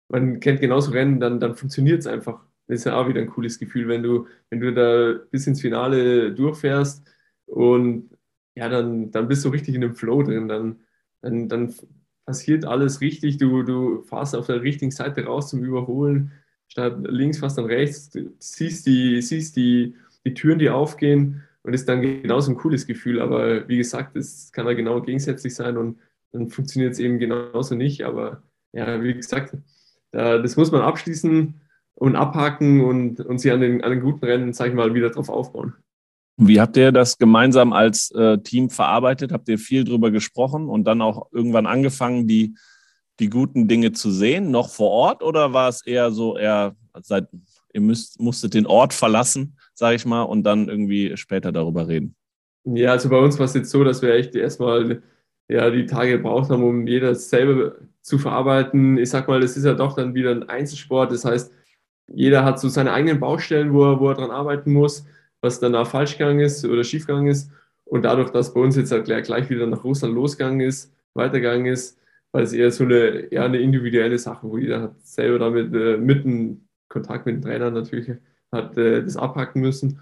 Man 0.09 0.41
kennt 0.41 0.61
genauso 0.61 0.93
Rennen, 0.93 1.21
dann, 1.21 1.41
dann 1.41 1.57
funktioniert 1.57 2.01
es 2.01 2.07
einfach. 2.07 2.45
Das 2.67 2.81
ist 2.81 2.85
ja 2.85 2.97
auch 2.97 3.09
wieder 3.09 3.21
ein 3.21 3.31
cooles 3.31 3.59
Gefühl, 3.59 3.89
wenn 3.89 4.03
du, 4.03 4.27
wenn 4.51 4.61
du 4.61 4.73
da 4.73 5.19
bis 5.31 5.47
ins 5.47 5.61
Finale 5.61 6.33
durchfährst 6.33 7.07
und 7.47 8.11
ja, 8.55 8.69
dann, 8.69 9.11
dann 9.11 9.29
bist 9.29 9.45
du 9.45 9.49
richtig 9.49 9.75
in 9.75 9.81
dem 9.81 9.95
Flow 9.95 10.23
drin. 10.23 10.49
Dann, 10.49 10.81
dann, 11.23 11.49
dann 11.49 11.75
passiert 12.27 12.65
alles 12.65 13.01
richtig. 13.01 13.39
Du, 13.39 13.63
du 13.63 14.03
fährst 14.03 14.37
auf 14.37 14.47
der 14.47 14.63
richtigen 14.63 14.91
Seite 14.91 15.25
raus 15.25 15.49
zum 15.51 15.63
Überholen 15.65 16.33
statt 16.73 16.97
links 17.07 17.39
fast 17.39 17.59
dann 17.59 17.67
rechts, 17.67 18.11
siehst 18.39 18.87
die, 18.87 19.21
siehst 19.21 19.57
die, 19.57 19.95
die 20.25 20.33
Türen, 20.33 20.59
die 20.59 20.71
aufgehen 20.71 21.43
und 21.63 21.75
ist 21.75 21.87
dann 21.87 22.01
genauso 22.01 22.51
ein 22.51 22.57
cooles 22.57 22.87
Gefühl. 22.87 23.21
Aber 23.21 23.69
wie 23.69 23.77
gesagt, 23.77 24.17
es 24.17 24.51
kann 24.53 24.67
ja 24.67 24.73
genau 24.73 25.03
gegensätzlich 25.03 25.55
sein 25.55 25.77
und 25.77 25.99
dann 26.33 26.49
funktioniert 26.49 26.95
es 26.95 26.99
eben 26.99 27.19
genauso 27.19 27.75
nicht. 27.75 28.07
Aber 28.07 28.43
ja, 28.73 29.03
wie 29.03 29.13
gesagt, 29.13 29.55
das 30.13 30.57
muss 30.57 30.73
man 30.73 30.81
abschließen 30.81 31.61
und 31.95 32.17
abhaken 32.17 32.81
und, 32.81 33.21
und 33.21 33.39
sie 33.39 33.51
an 33.51 33.61
den, 33.61 33.85
an 33.85 33.91
den 33.91 34.01
guten 34.01 34.25
Rennen, 34.25 34.55
sag 34.55 34.69
ich 34.69 34.75
mal, 34.75 34.95
wieder 34.95 35.11
drauf 35.11 35.29
aufbauen. 35.29 35.75
Wie 36.39 36.59
habt 36.59 36.79
ihr 36.79 36.91
das 36.91 37.19
gemeinsam 37.19 37.75
als 37.75 38.11
äh, 38.13 38.39
Team 38.39 38.71
verarbeitet? 38.71 39.31
Habt 39.31 39.51
ihr 39.51 39.59
viel 39.59 39.85
drüber 39.85 40.11
gesprochen 40.11 40.71
und 40.71 40.85
dann 40.85 41.03
auch 41.03 41.31
irgendwann 41.33 41.67
angefangen, 41.67 42.27
die 42.27 42.55
die 43.23 43.31
guten 43.31 43.69
Dinge 43.69 43.93
zu 43.93 44.11
sehen, 44.11 44.51
noch 44.51 44.69
vor 44.69 44.91
Ort? 44.91 45.23
Oder 45.23 45.53
war 45.53 45.69
es 45.69 45.87
eher 45.87 46.11
so, 46.11 46.37
eher 46.37 46.75
seit, 47.01 47.29
ihr 47.73 47.81
müsst, 47.81 48.21
musstet 48.21 48.55
den 48.55 48.67
Ort 48.67 48.93
verlassen, 48.93 49.57
sage 49.75 49.97
ich 49.97 50.05
mal, 50.05 50.23
und 50.23 50.43
dann 50.43 50.69
irgendwie 50.69 51.17
später 51.17 51.53
darüber 51.53 51.89
reden? 51.89 52.17
Ja, 52.65 52.93
also 52.93 53.09
bei 53.09 53.19
uns 53.19 53.39
war 53.39 53.47
es 53.47 53.55
jetzt 53.55 53.71
so, 53.71 53.85
dass 53.85 54.03
wir 54.03 54.15
echt 54.15 54.35
erstmal 54.35 55.03
ja, 55.49 55.71
die 55.71 55.87
Tage 55.87 56.19
gebraucht 56.19 56.51
haben, 56.51 56.63
um 56.63 56.87
jeder 56.87 57.15
selber 57.15 57.77
zu 58.01 58.19
verarbeiten. 58.19 58.99
Ich 58.99 59.11
sag 59.11 59.29
mal, 59.29 59.41
das 59.41 59.57
ist 59.57 59.65
ja 59.65 59.75
doch 59.75 59.95
dann 59.95 60.15
wieder 60.15 60.31
ein 60.33 60.49
Einzelsport. 60.49 61.13
Das 61.13 61.25
heißt, 61.25 61.53
jeder 62.09 62.45
hat 62.45 62.61
so 62.61 62.69
seine 62.69 62.93
eigenen 62.93 63.21
Baustellen, 63.21 63.73
wo 63.73 63.85
er, 63.85 64.01
wo 64.01 64.09
er 64.09 64.15
dran 64.15 64.31
arbeiten 64.31 64.73
muss, 64.73 65.07
was 65.41 65.61
danach 65.61 65.87
falsch 65.87 66.19
gegangen 66.19 66.41
ist 66.41 66.65
oder 66.65 66.85
schief 66.85 67.07
gegangen 67.07 67.29
ist. 67.29 67.51
Und 67.85 68.03
dadurch, 68.03 68.31
dass 68.31 68.55
bei 68.55 68.61
uns 68.61 68.77
jetzt 68.77 68.91
halt 68.91 69.05
gleich, 69.05 69.25
gleich 69.25 69.51
wieder 69.51 69.67
nach 69.67 69.85
Russland 69.85 70.15
losgegangen 70.15 70.61
ist, 70.61 70.93
weitergegangen 71.15 71.67
ist, 71.67 71.99
weil 72.33 72.45
es 72.45 72.53
eher 72.53 72.71
so 72.71 72.85
eine, 72.85 73.31
eher 73.31 73.45
eine 73.45 73.61
individuelle 73.61 74.19
Sache, 74.19 74.49
wo 74.49 74.59
jeder 74.59 74.83
hat 74.83 75.01
selber 75.07 75.39
damit 75.39 75.75
äh, 75.75 75.97
mitten 75.99 76.69
Kontakt 76.89 77.27
mit 77.27 77.37
den 77.37 77.43
Trainern 77.43 77.75
natürlich 77.75 78.11
hat 78.53 78.77
äh, 78.77 79.03
das 79.03 79.17
abhacken 79.17 79.63
müssen. 79.63 80.01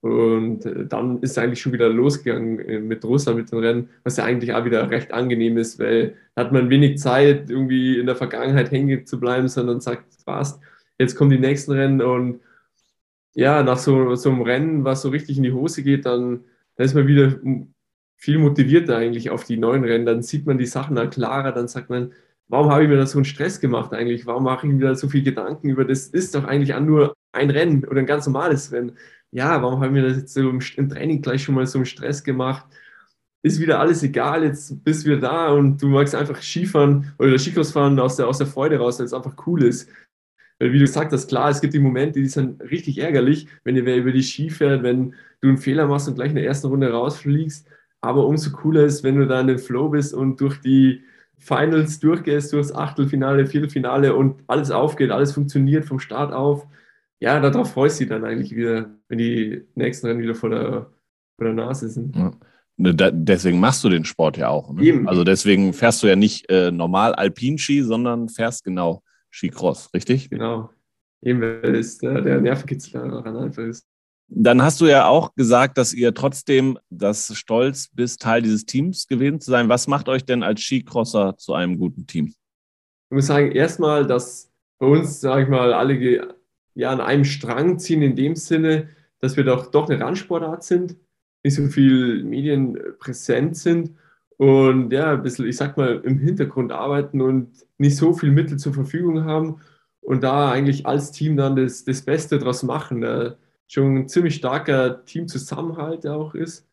Und 0.00 0.64
äh, 0.64 0.86
dann 0.86 1.20
ist 1.20 1.32
es 1.32 1.38
eigentlich 1.38 1.60
schon 1.60 1.72
wieder 1.72 1.88
losgegangen 1.88 2.58
äh, 2.60 2.80
mit 2.80 3.04
Russland, 3.04 3.38
mit 3.38 3.52
den 3.52 3.58
Rennen, 3.58 3.88
was 4.04 4.16
ja 4.16 4.24
eigentlich 4.24 4.54
auch 4.54 4.64
wieder 4.64 4.88
recht 4.90 5.12
angenehm 5.12 5.58
ist, 5.58 5.78
weil 5.78 6.14
da 6.34 6.44
hat 6.44 6.52
man 6.52 6.70
wenig 6.70 6.98
Zeit, 6.98 7.50
irgendwie 7.50 7.98
in 7.98 8.06
der 8.06 8.16
Vergangenheit 8.16 8.70
hängen 8.70 9.04
zu 9.04 9.20
bleiben, 9.20 9.48
sondern 9.48 9.80
sagt, 9.80 10.24
passt, 10.24 10.60
jetzt 10.98 11.16
kommen 11.16 11.30
die 11.30 11.38
nächsten 11.38 11.72
Rennen 11.72 12.00
und 12.00 12.40
ja, 13.34 13.62
nach 13.62 13.78
so, 13.78 14.14
so 14.14 14.30
einem 14.30 14.42
Rennen, 14.42 14.84
was 14.84 15.02
so 15.02 15.10
richtig 15.10 15.36
in 15.36 15.44
die 15.44 15.52
Hose 15.52 15.82
geht, 15.82 16.06
dann, 16.06 16.44
dann 16.76 16.86
ist 16.86 16.94
man 16.94 17.06
wieder 17.06 17.38
viel 18.20 18.38
motivierter 18.38 18.96
eigentlich 18.96 19.30
auf 19.30 19.44
die 19.44 19.56
neuen 19.56 19.82
Rennen. 19.84 20.06
Dann 20.06 20.22
sieht 20.22 20.46
man 20.46 20.58
die 20.58 20.66
Sachen 20.66 20.96
dann 20.96 21.10
klarer, 21.10 21.52
dann 21.52 21.68
sagt 21.68 21.90
man, 21.90 22.12
warum 22.48 22.70
habe 22.70 22.84
ich 22.84 22.88
mir 22.88 22.96
da 22.96 23.06
so 23.06 23.18
einen 23.18 23.24
Stress 23.24 23.60
gemacht 23.60 23.92
eigentlich? 23.92 24.26
Warum 24.26 24.44
mache 24.44 24.66
ich 24.66 24.72
mir 24.72 24.88
da 24.88 24.94
so 24.94 25.08
viel 25.08 25.22
Gedanken 25.22 25.70
über 25.70 25.84
das? 25.84 26.06
Ist 26.08 26.34
doch 26.34 26.44
eigentlich 26.44 26.78
nur 26.80 27.16
ein 27.32 27.50
Rennen 27.50 27.84
oder 27.84 28.00
ein 28.00 28.06
ganz 28.06 28.26
normales 28.26 28.72
Rennen. 28.72 28.96
Ja, 29.30 29.62
warum 29.62 29.76
habe 29.80 29.86
ich 29.86 29.92
mir 29.92 30.08
das 30.08 30.18
jetzt 30.18 30.34
so 30.34 30.50
im, 30.50 30.60
Training 30.60 31.22
gleich 31.22 31.44
schon 31.44 31.54
mal 31.54 31.66
so 31.66 31.78
einen 31.78 31.86
Stress 31.86 32.22
gemacht? 32.22 32.66
Ist 33.42 33.60
wieder 33.60 33.80
alles 33.80 34.02
egal, 34.02 34.44
jetzt 34.44 34.84
bist 34.84 35.06
wieder 35.06 35.18
da 35.18 35.48
und 35.52 35.80
du 35.80 35.88
magst 35.88 36.14
einfach 36.14 36.42
Skifahren 36.42 37.14
oder 37.18 37.38
Skikurs 37.38 37.72
fahren 37.72 37.98
aus 37.98 38.16
der, 38.16 38.28
aus 38.28 38.38
der 38.38 38.46
Freude 38.46 38.78
raus, 38.78 38.98
weil 38.98 39.06
es 39.06 39.14
einfach 39.14 39.34
cool 39.46 39.62
ist. 39.64 39.88
Weil 40.58 40.72
wie 40.72 40.78
du 40.78 40.84
gesagt 40.84 41.12
hast, 41.12 41.28
klar, 41.28 41.48
es 41.48 41.62
gibt 41.62 41.72
die 41.72 41.78
Momente, 41.78 42.20
die 42.20 42.28
sind 42.28 42.60
richtig 42.60 42.98
ärgerlich, 42.98 43.46
wenn 43.64 43.76
ihr 43.76 43.86
wer 43.86 43.96
über 43.96 44.12
die 44.12 44.22
Ski 44.22 44.50
fährt, 44.50 44.82
wenn 44.82 45.14
du 45.40 45.48
einen 45.48 45.56
Fehler 45.56 45.86
machst 45.86 46.06
und 46.08 46.16
gleich 46.16 46.30
in 46.30 46.34
der 46.34 46.44
ersten 46.44 46.66
Runde 46.66 46.90
rausfliegst. 46.90 47.66
Aber 48.00 48.26
umso 48.26 48.50
cooler 48.50 48.84
ist, 48.84 49.04
wenn 49.04 49.16
du 49.16 49.26
da 49.26 49.40
in 49.40 49.46
den 49.46 49.58
Flow 49.58 49.88
bist 49.88 50.14
und 50.14 50.40
durch 50.40 50.60
die 50.60 51.02
Finals 51.38 52.00
durchgehst, 52.00 52.52
durchs 52.52 52.72
Achtelfinale, 52.72 53.46
Viertelfinale 53.46 54.14
und 54.14 54.42
alles 54.46 54.70
aufgeht, 54.70 55.10
alles 55.10 55.32
funktioniert 55.32 55.84
vom 55.84 55.98
Start 55.98 56.32
auf. 56.32 56.66
Ja, 57.18 57.40
darauf 57.40 57.72
freust 57.72 58.00
du 58.00 58.04
dich 58.04 58.10
dann 58.10 58.24
eigentlich 58.24 58.54
wieder, 58.54 58.90
wenn 59.08 59.18
die 59.18 59.62
nächsten 59.74 60.06
Rennen 60.06 60.20
wieder 60.20 60.34
vor 60.34 60.50
der, 60.50 60.90
vor 61.36 61.44
der 61.44 61.54
Nase 61.54 61.88
sind. 61.88 62.16
Ja. 62.16 62.32
Ne, 62.76 62.94
deswegen 62.94 63.60
machst 63.60 63.84
du 63.84 63.90
den 63.90 64.06
Sport 64.06 64.38
ja 64.38 64.48
auch. 64.48 64.72
Ne? 64.72 65.02
Also 65.06 65.22
deswegen 65.22 65.74
fährst 65.74 66.02
du 66.02 66.06
ja 66.06 66.16
nicht 66.16 66.48
äh, 66.50 66.70
normal 66.70 67.14
Alpinski, 67.14 67.82
sondern 67.82 68.30
fährst 68.30 68.64
genau 68.64 69.02
Skicross, 69.30 69.92
richtig? 69.92 70.30
Genau. 70.30 70.70
Eben, 71.22 71.42
weil 71.42 71.74
es 71.74 71.98
der, 71.98 72.22
der 72.22 72.40
Nervenkitzel 72.40 72.92
daran 72.92 73.36
einfach 73.36 73.64
ist. 73.64 73.86
Dann 74.32 74.62
hast 74.62 74.80
du 74.80 74.86
ja 74.86 75.06
auch 75.06 75.34
gesagt, 75.34 75.76
dass 75.76 75.92
ihr 75.92 76.14
trotzdem 76.14 76.78
das 76.88 77.36
Stolz 77.36 77.88
bist, 77.92 78.22
Teil 78.22 78.42
dieses 78.42 78.64
Teams 78.64 79.08
gewesen 79.08 79.40
zu 79.40 79.50
sein. 79.50 79.68
Was 79.68 79.88
macht 79.88 80.08
euch 80.08 80.24
denn 80.24 80.44
als 80.44 80.60
Skicrosser 80.60 81.36
zu 81.36 81.52
einem 81.52 81.78
guten 81.78 82.06
Team? 82.06 82.26
Ich 82.26 83.14
muss 83.14 83.26
sagen, 83.26 83.50
erstmal, 83.50 84.06
dass 84.06 84.52
bei 84.78 84.86
uns, 84.86 85.20
sage 85.20 85.42
ich 85.42 85.48
mal, 85.48 85.72
alle 85.72 86.36
ja, 86.74 86.90
an 86.90 87.00
einem 87.00 87.24
Strang 87.24 87.80
ziehen, 87.80 88.02
in 88.02 88.14
dem 88.14 88.36
Sinne, 88.36 88.88
dass 89.18 89.36
wir 89.36 89.42
doch, 89.42 89.72
doch 89.72 89.90
eine 89.90 90.02
Randsportart 90.02 90.62
sind, 90.62 90.96
nicht 91.42 91.56
so 91.56 91.66
viel 91.66 92.22
Medien 92.22 92.78
präsent 93.00 93.56
sind 93.56 93.96
und 94.36 94.92
ja, 94.92 95.14
ein 95.14 95.22
bisschen, 95.22 95.48
ich 95.48 95.56
sag 95.56 95.76
mal, 95.76 96.00
im 96.04 96.18
Hintergrund 96.18 96.70
arbeiten 96.70 97.20
und 97.20 97.50
nicht 97.78 97.96
so 97.96 98.12
viel 98.12 98.30
Mittel 98.30 98.58
zur 98.58 98.74
Verfügung 98.74 99.24
haben 99.24 99.60
und 100.00 100.22
da 100.22 100.52
eigentlich 100.52 100.86
als 100.86 101.10
Team 101.10 101.36
dann 101.36 101.56
das, 101.56 101.84
das 101.84 102.02
Beste 102.02 102.38
draus 102.38 102.62
machen. 102.62 103.00
Da, 103.00 103.36
schon 103.70 103.96
ein 103.96 104.08
ziemlich 104.08 104.34
starker 104.36 105.04
Teamzusammenhalt 105.04 106.06
auch 106.06 106.34
ist. 106.34 106.68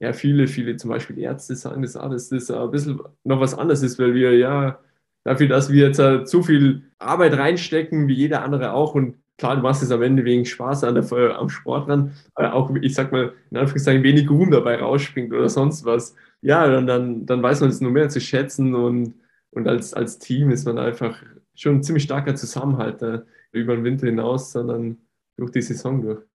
Ja, 0.00 0.12
viele, 0.12 0.48
viele 0.48 0.76
zum 0.76 0.90
Beispiel 0.90 1.18
Ärzte 1.18 1.54
sagen 1.54 1.82
das 1.82 1.96
auch, 1.96 2.10
dass 2.10 2.28
das 2.30 2.50
ein 2.50 2.70
bisschen 2.70 3.00
noch 3.24 3.40
was 3.40 3.54
anderes 3.54 3.82
ist, 3.82 3.98
weil 3.98 4.14
wir 4.14 4.36
ja 4.36 4.78
dafür, 5.24 5.48
dass 5.48 5.70
wir 5.70 5.88
jetzt 5.88 6.30
so 6.30 6.42
viel 6.42 6.82
Arbeit 6.98 7.34
reinstecken, 7.34 8.08
wie 8.08 8.14
jeder 8.14 8.42
andere 8.42 8.72
auch 8.72 8.94
und 8.94 9.16
klar, 9.38 9.56
du 9.56 9.62
machst 9.62 9.82
es 9.82 9.90
am 9.90 10.02
Ende 10.02 10.24
wegen 10.24 10.44
Spaß 10.44 10.84
an 10.84 10.94
der, 10.94 11.38
am 11.38 11.48
Sport 11.48 11.88
dran, 11.88 12.12
aber 12.34 12.54
auch, 12.54 12.74
ich 12.80 12.94
sag 12.94 13.12
mal, 13.12 13.32
in 13.50 13.56
Anführungszeichen 13.56 14.02
wenig 14.02 14.28
Ruhm 14.28 14.50
dabei 14.50 14.80
rausspringt 14.80 15.32
oder 15.32 15.48
sonst 15.48 15.84
was. 15.84 16.14
Ja, 16.42 16.66
dann, 16.68 16.86
dann, 16.86 17.26
dann 17.26 17.42
weiß 17.42 17.60
man 17.60 17.70
es 17.70 17.80
nur 17.80 17.90
mehr 17.90 18.08
zu 18.08 18.20
schätzen 18.20 18.74
und, 18.74 19.14
und 19.50 19.68
als, 19.68 19.94
als 19.94 20.18
Team 20.18 20.50
ist 20.50 20.66
man 20.66 20.78
einfach 20.78 21.22
schon 21.54 21.76
ein 21.76 21.82
ziemlich 21.82 22.04
starker 22.04 22.34
Zusammenhalt 22.34 23.02
äh, 23.02 23.20
über 23.52 23.76
den 23.76 23.84
Winter 23.84 24.06
hinaus, 24.06 24.52
sondern 24.52 24.98
durch 25.36 25.50
die 25.52 25.62
Saison 25.62 26.02
durch. 26.02 26.29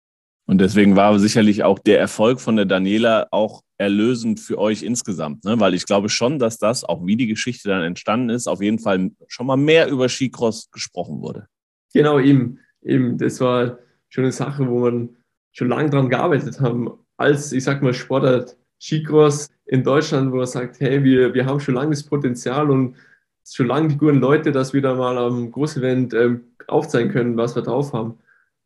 Und 0.48 0.60
deswegen 0.60 0.96
war 0.96 1.18
sicherlich 1.20 1.64
auch 1.64 1.80
der 1.80 2.00
Erfolg 2.00 2.40
von 2.40 2.56
der 2.56 2.66
Daniela 2.66 3.28
auch 3.32 3.64
erlösend 3.78 4.40
für 4.40 4.58
euch 4.60 4.84
insgesamt, 4.84 5.44
ne? 5.44 5.60
weil 5.60 5.74
ich 5.74 5.86
glaube 5.86 6.08
schon, 6.08 6.40
dass 6.40 6.58
das, 6.58 6.84
auch 6.84 7.06
wie 7.06 7.18
die 7.18 7.28
Geschichte 7.28 7.68
dann 7.68 7.84
entstanden 7.84 8.30
ist, 8.30 8.48
auf 8.48 8.62
jeden 8.62 8.80
Fall 8.80 9.12
schon 9.28 9.48
mal 9.48 9.58
mehr 9.58 9.90
über 9.90 10.08
Skicross 10.08 10.70
gesprochen 10.72 11.22
wurde. 11.22 11.48
Genau, 11.94 12.20
eben. 12.20 12.60
eben. 12.82 13.18
Das 13.18 13.42
war 13.42 13.80
schon 14.10 14.26
eine 14.26 14.32
Sache, 14.32 14.68
wo 14.68 14.80
man 14.80 15.10
schon 15.52 15.70
lange 15.70 15.90
daran 15.90 16.10
gearbeitet 16.10 16.62
haben, 16.62 16.92
als, 17.18 17.52
ich 17.52 17.64
sag 17.64 17.82
mal, 17.82 17.94
Sportart 17.94 18.56
Skicross 18.80 19.50
in 19.66 19.84
Deutschland, 19.84 20.32
wo 20.32 20.38
man 20.38 20.46
sagt, 20.46 20.80
hey, 20.80 21.04
wir, 21.04 21.34
wir 21.34 21.46
haben 21.46 21.60
schon 21.60 21.76
lange 21.76 21.90
das 21.90 22.04
Potenzial 22.04 22.70
und 22.70 22.96
schon 23.48 23.68
lange 23.68 23.90
die 23.90 23.98
guten 23.98 24.20
Leute, 24.20 24.52
dass 24.52 24.74
wir 24.74 24.82
da 24.82 24.94
mal 24.94 25.18
am 25.18 25.52
Großevent 25.52 26.14
ähm, 26.14 26.44
aufzeigen 26.68 27.12
können, 27.12 27.36
was 27.36 27.56
wir 27.56 27.64
drauf 27.64 27.94
haben 27.94 28.20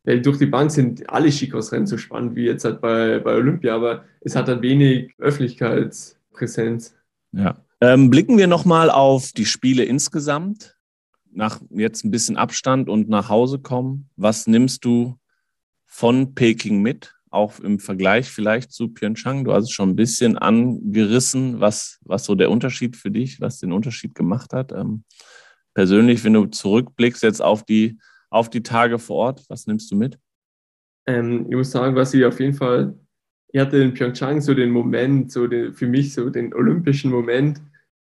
durch 0.04 0.38
die 0.38 0.46
Bank 0.46 0.70
sind 0.70 1.08
alle 1.10 1.30
Skicross-Rennen 1.30 1.86
so 1.86 1.98
spannend 1.98 2.34
wie 2.34 2.46
jetzt 2.46 2.64
halt 2.64 2.80
bei, 2.80 3.18
bei 3.18 3.34
Olympia, 3.34 3.74
aber 3.74 4.04
es 4.20 4.34
hat 4.34 4.48
dann 4.48 4.62
wenig 4.62 5.14
Öffentlichkeitspräsenz. 5.18 6.94
Ja. 7.32 7.56
Ähm, 7.82 8.10
blicken 8.10 8.38
wir 8.38 8.46
nochmal 8.46 8.90
auf 8.90 9.32
die 9.32 9.44
Spiele 9.44 9.84
insgesamt. 9.84 10.76
Nach 11.32 11.60
jetzt 11.70 12.04
ein 12.04 12.10
bisschen 12.10 12.36
Abstand 12.36 12.88
und 12.88 13.08
nach 13.08 13.28
Hause 13.28 13.58
kommen. 13.58 14.08
Was 14.16 14.46
nimmst 14.46 14.84
du 14.84 15.18
von 15.86 16.34
Peking 16.34 16.82
mit? 16.82 17.14
Auch 17.30 17.60
im 17.60 17.78
Vergleich 17.78 18.28
vielleicht 18.28 18.72
zu 18.72 18.88
Pyeongchang. 18.88 19.44
Du 19.44 19.52
hast 19.52 19.64
es 19.64 19.70
schon 19.70 19.90
ein 19.90 19.96
bisschen 19.96 20.36
angerissen, 20.36 21.60
was, 21.60 22.00
was 22.02 22.24
so 22.24 22.34
der 22.34 22.50
Unterschied 22.50 22.96
für 22.96 23.10
dich, 23.10 23.40
was 23.40 23.60
den 23.60 23.72
Unterschied 23.72 24.14
gemacht 24.14 24.52
hat. 24.52 24.72
Ähm, 24.72 25.04
persönlich, 25.72 26.24
wenn 26.24 26.32
du 26.32 26.46
zurückblickst 26.46 27.22
jetzt 27.22 27.40
auf 27.40 27.64
die 27.64 27.98
auf 28.30 28.48
die 28.48 28.62
Tage 28.62 28.98
vor 28.98 29.16
Ort? 29.16 29.44
Was 29.48 29.66
nimmst 29.66 29.90
du 29.90 29.96
mit? 29.96 30.18
Ähm, 31.06 31.46
ich 31.48 31.56
muss 31.56 31.70
sagen, 31.70 31.96
was 31.96 32.14
ich 32.14 32.24
auf 32.24 32.40
jeden 32.40 32.54
Fall, 32.54 32.94
ich 33.52 33.60
hatte 33.60 33.78
in 33.78 33.94
Pyeongchang 33.94 34.40
so 34.40 34.54
den 34.54 34.70
Moment, 34.70 35.32
so 35.32 35.46
den, 35.46 35.74
für 35.74 35.86
mich 35.86 36.14
so 36.14 36.30
den 36.30 36.54
olympischen 36.54 37.10
Moment, 37.10 37.60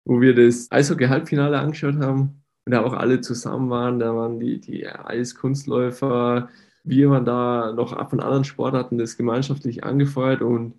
wo 0.05 0.21
wir 0.21 0.33
das 0.33 0.71
Eishockey-Halbfinale 0.71 1.59
angeschaut 1.59 1.95
haben 1.95 2.43
und 2.65 2.71
da 2.71 2.83
auch 2.83 2.93
alle 2.93 3.21
zusammen 3.21 3.69
waren. 3.69 3.99
Da 3.99 4.15
waren 4.15 4.39
die, 4.39 4.59
die 4.59 4.87
Eiskunstläufer, 4.87 6.49
wir 6.85 7.09
waren 7.09 7.25
da 7.25 7.73
noch 7.73 8.09
von 8.09 8.19
anderen 8.19 8.43
Sportarten 8.43 8.97
das 8.97 9.17
gemeinschaftlich 9.17 9.83
angefeuert 9.83 10.41
und 10.41 10.75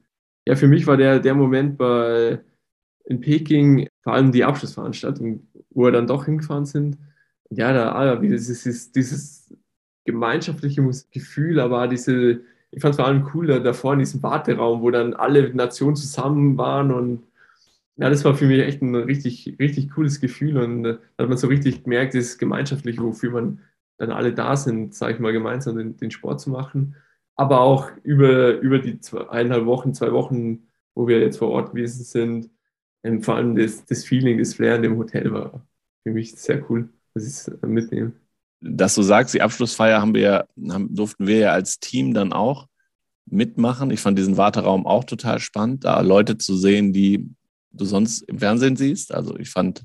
ja, 0.46 0.56
für 0.56 0.68
mich 0.68 0.86
war 0.86 0.98
der, 0.98 1.20
der 1.20 1.34
Moment 1.34 1.78
bei, 1.78 2.40
in 3.06 3.20
Peking 3.20 3.88
vor 4.02 4.12
allem 4.12 4.30
die 4.30 4.44
Abschlussveranstaltung, 4.44 5.48
wo 5.70 5.84
wir 5.84 5.92
dann 5.92 6.06
doch 6.06 6.26
hingefahren 6.26 6.66
sind 6.66 6.98
ja, 7.56 7.72
da, 7.72 7.92
ah, 7.92 8.16
dieses, 8.16 8.92
dieses 8.92 9.54
gemeinschaftliche 10.04 10.82
Gefühl, 11.12 11.60
aber 11.60 11.88
diese, 11.88 12.40
ich 12.70 12.80
fand 12.82 12.92
es 12.92 12.96
vor 12.96 13.06
allem 13.06 13.28
cool 13.34 13.46
da, 13.46 13.58
da 13.58 13.72
vorne 13.72 14.02
in 14.02 14.06
diesem 14.06 14.22
Warteraum, 14.22 14.82
wo 14.82 14.90
dann 14.90 15.14
alle 15.14 15.54
Nationen 15.54 15.96
zusammen 15.96 16.58
waren 16.58 16.92
und 16.92 17.24
ja, 17.96 18.10
das 18.10 18.24
war 18.24 18.34
für 18.34 18.46
mich 18.46 18.60
echt 18.60 18.82
ein 18.82 18.94
richtig, 18.94 19.56
richtig 19.60 19.90
cooles 19.92 20.20
Gefühl 20.20 20.58
und 20.58 20.84
äh, 20.84 20.98
da 21.16 21.24
hat 21.24 21.28
man 21.28 21.38
so 21.38 21.46
richtig 21.48 21.84
gemerkt, 21.84 22.14
dieses 22.14 22.38
Gemeinschaftliche, 22.38 23.02
wofür 23.02 23.30
man 23.30 23.60
dann 23.98 24.10
alle 24.10 24.34
da 24.34 24.56
sind, 24.56 24.94
sage 24.94 25.14
ich 25.14 25.20
mal, 25.20 25.32
gemeinsam 25.32 25.76
den, 25.78 25.96
den, 25.96 26.10
Sport 26.10 26.40
zu 26.40 26.50
machen. 26.50 26.96
Aber 27.36 27.60
auch 27.60 27.90
über, 28.02 28.58
über 28.60 28.80
die 28.80 28.98
eineinhalb 29.28 29.66
Wochen, 29.66 29.94
zwei 29.94 30.12
Wochen, 30.12 30.66
wo 30.94 31.06
wir 31.08 31.20
jetzt 31.20 31.38
vor 31.38 31.50
Ort 31.50 31.70
gewesen 31.72 32.04
sind, 32.04 32.50
ähm, 33.04 33.22
vor 33.22 33.36
allem 33.36 33.56
das, 33.56 33.84
das 33.86 34.04
Feeling, 34.04 34.38
das 34.38 34.54
Flair 34.54 34.76
in 34.76 34.82
dem 34.82 34.98
Hotel 34.98 35.32
war 35.32 35.66
für 36.02 36.12
mich 36.12 36.34
sehr 36.36 36.68
cool 36.70 36.88
das 37.14 37.48
ich 37.48 37.62
mitnehmen. 37.62 38.14
Dass 38.60 38.94
du 38.94 39.02
sagst, 39.02 39.34
die 39.34 39.42
Abschlussfeier 39.42 40.00
haben 40.00 40.14
wir 40.14 40.20
ja, 40.20 40.44
haben, 40.72 40.94
durften 40.94 41.26
wir 41.26 41.38
ja 41.38 41.52
als 41.52 41.78
Team 41.78 42.14
dann 42.14 42.32
auch 42.32 42.66
mitmachen. 43.26 43.90
Ich 43.90 44.00
fand 44.00 44.18
diesen 44.18 44.36
Warteraum 44.36 44.86
auch 44.86 45.04
total 45.04 45.38
spannend, 45.38 45.84
da 45.84 46.00
Leute 46.00 46.38
zu 46.38 46.56
sehen, 46.56 46.92
die 46.92 47.28
du 47.72 47.84
sonst 47.84 48.22
im 48.22 48.38
Fernsehen 48.38 48.76
siehst. 48.76 49.12
Also 49.12 49.36
ich 49.36 49.50
fand 49.50 49.84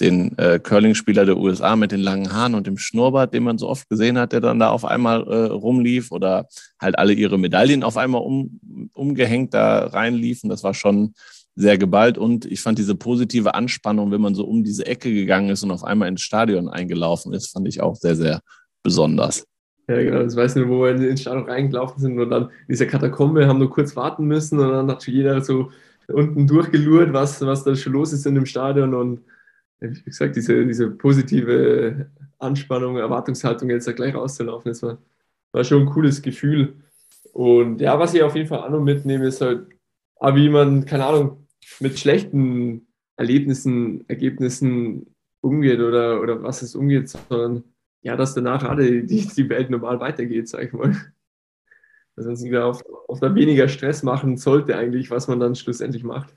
den 0.00 0.36
äh, 0.36 0.58
Curling-Spieler 0.58 1.24
der 1.24 1.36
USA 1.36 1.76
mit 1.76 1.92
den 1.92 2.00
langen 2.00 2.32
Haaren 2.32 2.54
und 2.54 2.66
dem 2.66 2.76
Schnurrbart, 2.76 3.32
den 3.32 3.44
man 3.44 3.58
so 3.58 3.68
oft 3.68 3.88
gesehen 3.88 4.18
hat, 4.18 4.32
der 4.32 4.40
dann 4.40 4.58
da 4.58 4.70
auf 4.70 4.84
einmal 4.84 5.22
äh, 5.22 5.52
rumlief 5.52 6.10
oder 6.10 6.48
halt 6.80 6.98
alle 6.98 7.12
ihre 7.12 7.38
Medaillen 7.38 7.84
auf 7.84 7.96
einmal 7.96 8.22
um, 8.22 8.60
umgehängt 8.94 9.54
da 9.54 9.86
reinliefen. 9.86 10.50
Das 10.50 10.64
war 10.64 10.74
schon 10.74 11.14
sehr 11.54 11.76
geballt 11.78 12.16
und 12.18 12.44
ich 12.46 12.60
fand 12.60 12.78
diese 12.78 12.94
positive 12.94 13.54
Anspannung, 13.54 14.10
wenn 14.10 14.20
man 14.20 14.34
so 14.34 14.44
um 14.44 14.64
diese 14.64 14.86
Ecke 14.86 15.12
gegangen 15.12 15.50
ist 15.50 15.62
und 15.62 15.70
auf 15.70 15.84
einmal 15.84 16.08
ins 16.08 16.22
Stadion 16.22 16.68
eingelaufen 16.68 17.32
ist, 17.34 17.52
fand 17.52 17.68
ich 17.68 17.82
auch 17.82 17.94
sehr, 17.94 18.16
sehr 18.16 18.40
besonders. 18.82 19.44
Ja, 19.88 20.02
genau, 20.02 20.22
das 20.22 20.36
weiß 20.36 20.56
nicht, 20.56 20.68
wo 20.68 20.82
wir 20.82 20.90
ins 20.96 21.22
Stadion 21.22 21.48
reingelaufen 21.48 22.00
sind 22.00 22.18
und 22.18 22.30
dann 22.30 22.44
in 22.44 22.68
dieser 22.70 22.86
Katakombe 22.86 23.46
haben 23.46 23.58
nur 23.58 23.70
kurz 23.70 23.94
warten 23.96 24.26
müssen 24.26 24.58
und 24.58 24.70
dann 24.70 24.90
hat 24.90 25.06
jeder 25.06 25.42
so 25.42 25.70
unten 26.08 26.46
durchgelurrt, 26.46 27.12
was, 27.12 27.40
was 27.42 27.64
da 27.64 27.74
schon 27.76 27.92
los 27.92 28.12
ist 28.12 28.26
in 28.26 28.34
dem 28.34 28.46
Stadion 28.46 28.94
und 28.94 29.20
wie 29.80 30.02
gesagt, 30.02 30.36
diese, 30.36 30.64
diese 30.64 30.90
positive 30.90 32.06
Anspannung, 32.38 32.96
Erwartungshaltung 32.96 33.68
jetzt 33.70 33.86
da 33.86 33.92
gleich 33.92 34.14
rauszulaufen, 34.14 34.70
das 34.70 34.82
war, 34.82 34.98
war 35.52 35.64
schon 35.64 35.82
ein 35.82 35.90
cooles 35.90 36.22
Gefühl. 36.22 36.76
Und 37.32 37.80
ja, 37.80 37.98
was 37.98 38.14
ich 38.14 38.22
auf 38.22 38.36
jeden 38.36 38.48
Fall 38.48 38.60
auch 38.60 38.70
noch 38.70 38.80
mitnehme, 38.80 39.26
ist 39.26 39.40
halt, 39.40 39.66
wie 40.34 40.48
man, 40.48 40.84
keine 40.84 41.06
Ahnung, 41.06 41.41
mit 41.80 41.98
schlechten 41.98 42.86
Erlebnissen, 43.16 44.08
Ergebnissen 44.08 45.14
umgeht 45.40 45.80
oder, 45.80 46.20
oder 46.20 46.42
was 46.42 46.62
es 46.62 46.74
umgeht, 46.74 47.08
sondern 47.08 47.64
ja, 48.02 48.16
dass 48.16 48.34
danach 48.34 48.64
alle 48.64 49.02
die, 49.04 49.26
die 49.26 49.48
Welt 49.48 49.70
normal 49.70 50.00
weitergeht, 50.00 50.48
sag 50.48 50.64
ich 50.64 50.72
mal. 50.72 50.96
Dass 52.16 52.26
man 52.26 52.36
sich 52.36 52.50
da 52.50 52.66
oft, 52.66 52.84
oft 53.08 53.22
weniger 53.22 53.68
Stress 53.68 54.02
machen 54.02 54.36
sollte, 54.36 54.76
eigentlich, 54.76 55.10
was 55.10 55.28
man 55.28 55.40
dann 55.40 55.54
schlussendlich 55.54 56.04
macht. 56.04 56.34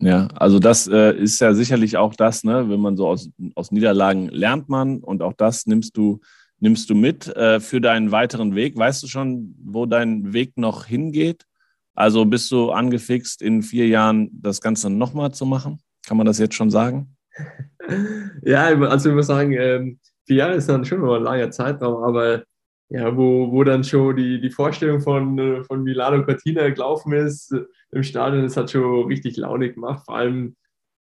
Ja, 0.00 0.26
also 0.34 0.58
das 0.58 0.86
äh, 0.86 1.16
ist 1.16 1.40
ja 1.40 1.54
sicherlich 1.54 1.96
auch 1.96 2.14
das, 2.14 2.44
ne, 2.44 2.68
wenn 2.68 2.80
man 2.80 2.96
so 2.96 3.06
aus, 3.06 3.30
aus 3.54 3.70
Niederlagen 3.70 4.28
lernt 4.28 4.68
man 4.68 4.98
und 4.98 5.22
auch 5.22 5.32
das 5.32 5.66
nimmst 5.66 5.96
du, 5.96 6.20
nimmst 6.58 6.90
du 6.90 6.94
mit 6.94 7.28
äh, 7.28 7.60
für 7.60 7.80
deinen 7.80 8.10
weiteren 8.10 8.54
Weg. 8.54 8.76
Weißt 8.76 9.02
du 9.02 9.06
schon, 9.06 9.54
wo 9.64 9.86
dein 9.86 10.32
Weg 10.32 10.58
noch 10.58 10.84
hingeht? 10.84 11.46
Also 11.94 12.24
bist 12.24 12.50
du 12.50 12.70
angefixt, 12.70 13.40
in 13.40 13.62
vier 13.62 13.86
Jahren 13.86 14.30
das 14.32 14.60
Ganze 14.60 14.90
nochmal 14.90 15.32
zu 15.32 15.46
machen? 15.46 15.80
Kann 16.06 16.16
man 16.16 16.26
das 16.26 16.38
jetzt 16.38 16.54
schon 16.54 16.70
sagen? 16.70 17.16
ja, 18.42 18.64
also 18.64 19.10
ich 19.10 19.14
muss 19.14 19.26
sagen, 19.26 19.52
ähm, 19.52 19.98
vier 20.26 20.36
Jahre 20.36 20.54
ist 20.54 20.68
dann 20.68 20.84
schon 20.84 21.00
noch 21.00 21.14
ein 21.14 21.22
langer 21.22 21.50
Zeitraum, 21.50 22.02
aber 22.02 22.44
ja, 22.90 23.16
wo, 23.16 23.50
wo 23.50 23.64
dann 23.64 23.82
schon 23.82 24.16
die, 24.16 24.40
die 24.40 24.50
Vorstellung 24.50 25.00
von, 25.00 25.38
äh, 25.38 25.64
von 25.64 25.82
Milano 25.82 26.24
Cortina 26.24 26.68
gelaufen 26.68 27.12
ist 27.12 27.52
äh, 27.52 27.64
im 27.92 28.02
Stadion, 28.02 28.42
das 28.42 28.56
hat 28.56 28.70
schon 28.70 29.06
richtig 29.06 29.36
Laune 29.36 29.72
gemacht. 29.72 30.04
Vor 30.04 30.16
allem 30.16 30.56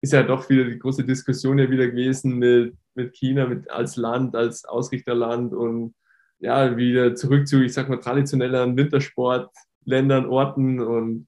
ist 0.01 0.13
ja 0.13 0.23
doch 0.23 0.49
wieder 0.49 0.65
die 0.65 0.79
große 0.79 1.05
Diskussion 1.05 1.59
ja 1.59 1.71
wieder 1.71 1.89
gewesen 1.89 2.39
mit, 2.39 2.77
mit 2.95 3.15
China 3.15 3.47
mit, 3.47 3.71
als 3.71 3.97
Land, 3.97 4.37
als 4.37 4.65
Ausrichterland 4.65 5.53
und 5.53 5.95
ja, 6.39 6.77
wieder 6.77 7.15
zurück 7.15 7.49
zu, 7.49 7.63
ich 7.63 7.73
sag 7.73 7.89
mal, 7.89 8.01
traditionelleren 8.01 8.77
Wintersport 8.77 9.51
Ländern, 9.85 10.27
Orten 10.27 10.81
und 10.81 11.27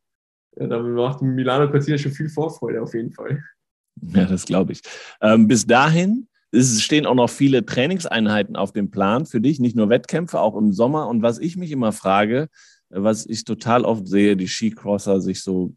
ja, 0.56 0.66
da 0.66 0.78
macht 0.80 1.22
Milano 1.22 1.70
Cortina 1.70 1.98
schon 1.98 2.12
viel 2.12 2.28
Vorfreude 2.28 2.82
auf 2.82 2.94
jeden 2.94 3.12
Fall. 3.12 3.42
Ja, 4.00 4.24
das 4.24 4.44
glaube 4.46 4.72
ich. 4.72 4.82
Ähm, 5.20 5.48
bis 5.48 5.66
dahin 5.66 6.28
es 6.52 6.82
stehen 6.82 7.06
auch 7.06 7.14
noch 7.14 7.30
viele 7.30 7.66
Trainingseinheiten 7.66 8.56
auf 8.56 8.72
dem 8.72 8.90
Plan 8.90 9.26
für 9.26 9.40
dich, 9.40 9.60
nicht 9.60 9.76
nur 9.76 9.88
Wettkämpfe, 9.88 10.40
auch 10.40 10.56
im 10.56 10.72
Sommer. 10.72 11.08
Und 11.08 11.22
was 11.22 11.38
ich 11.38 11.56
mich 11.56 11.70
immer 11.70 11.92
frage, 11.92 12.48
was 12.88 13.26
ich 13.26 13.44
total 13.44 13.84
oft 13.84 14.06
sehe, 14.06 14.36
die 14.36 14.46
Skicrosser 14.46 15.20
sich 15.20 15.42
so 15.42 15.74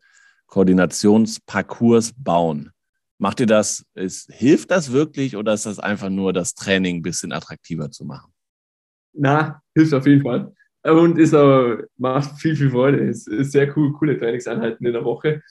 Koordinationsparcours 0.47 2.13
bauen. 2.17 2.71
Macht 3.17 3.39
ihr 3.39 3.45
das, 3.45 3.85
ist, 3.95 4.31
hilft 4.31 4.71
das 4.71 4.91
wirklich 4.91 5.35
oder 5.35 5.53
ist 5.53 5.65
das 5.65 5.79
einfach 5.79 6.09
nur 6.09 6.33
das 6.33 6.53
Training 6.53 6.97
ein 6.97 7.01
bisschen 7.01 7.33
attraktiver 7.33 7.91
zu 7.91 8.05
machen? 8.05 8.31
Na, 9.13 9.61
hilft 9.75 9.93
auf 9.93 10.07
jeden 10.07 10.21
Fall. 10.21 10.53
Und 10.83 11.17
ist 11.17 11.33
aber, 11.33 11.83
macht 11.97 12.39
viel, 12.39 12.55
viel 12.55 12.69
Freude. 12.71 13.09
Es 13.09 13.27
ist 13.27 13.51
sehr 13.51 13.75
cool, 13.77 13.91
coole 13.93 14.17
Trainingseinheiten 14.17 14.85
in 14.85 14.93
der 14.93 15.03
Woche. 15.03 15.41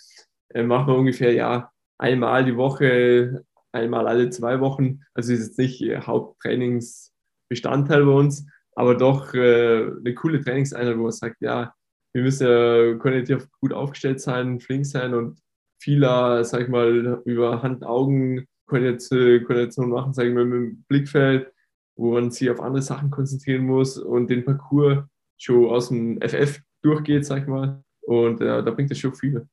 Äh, 0.50 0.62
machen 0.62 0.86
wir 0.88 0.96
ungefähr 0.96 1.34
ja 1.34 1.70
einmal 1.98 2.44
die 2.44 2.56
Woche, 2.56 3.44
einmal 3.72 4.08
alle 4.08 4.30
zwei 4.30 4.60
Wochen. 4.60 5.00
Also 5.14 5.34
ist 5.34 5.48
jetzt 5.48 5.58
nicht 5.58 5.82
Haupttrainingsbestandteil 6.06 8.04
bei 8.04 8.12
uns, 8.12 8.46
aber 8.74 8.94
doch 8.94 9.34
äh, 9.34 9.90
eine 9.98 10.14
coole 10.14 10.40
Trainingseinheit, 10.40 10.96
wo 10.96 11.02
man 11.02 11.12
sagt, 11.12 11.36
ja, 11.40 11.74
wir 12.14 12.22
müssen 12.22 12.46
ja 12.46 12.94
kognitiv 12.94 13.46
gut 13.60 13.74
aufgestellt 13.74 14.20
sein, 14.20 14.60
flink 14.60 14.86
sein 14.86 15.12
und 15.12 15.38
vieler, 15.80 16.42
sag 16.44 16.62
ich 16.62 16.68
mal, 16.68 17.20
über 17.26 17.62
Hand-Augen-Koordination 17.62 19.90
machen, 19.90 20.14
sag 20.14 20.26
ich 20.26 20.34
mal, 20.34 20.46
mit 20.46 20.54
dem 20.54 20.84
Blickfeld 20.88 21.52
wo 21.98 22.12
man 22.12 22.30
sich 22.30 22.48
auf 22.48 22.60
andere 22.60 22.82
Sachen 22.82 23.10
konzentrieren 23.10 23.66
muss 23.66 23.98
und 23.98 24.30
den 24.30 24.44
Parcours 24.44 25.04
schon 25.38 25.66
aus 25.66 25.88
dem 25.88 26.20
FF 26.20 26.60
durchgeht, 26.82 27.24
sag 27.24 27.42
ich 27.42 27.48
mal. 27.48 27.82
Und 28.02 28.40
äh, 28.40 28.62
da 28.62 28.70
bringt 28.70 28.90
es 28.90 28.98
schon 28.98 29.14
viel. 29.14 29.46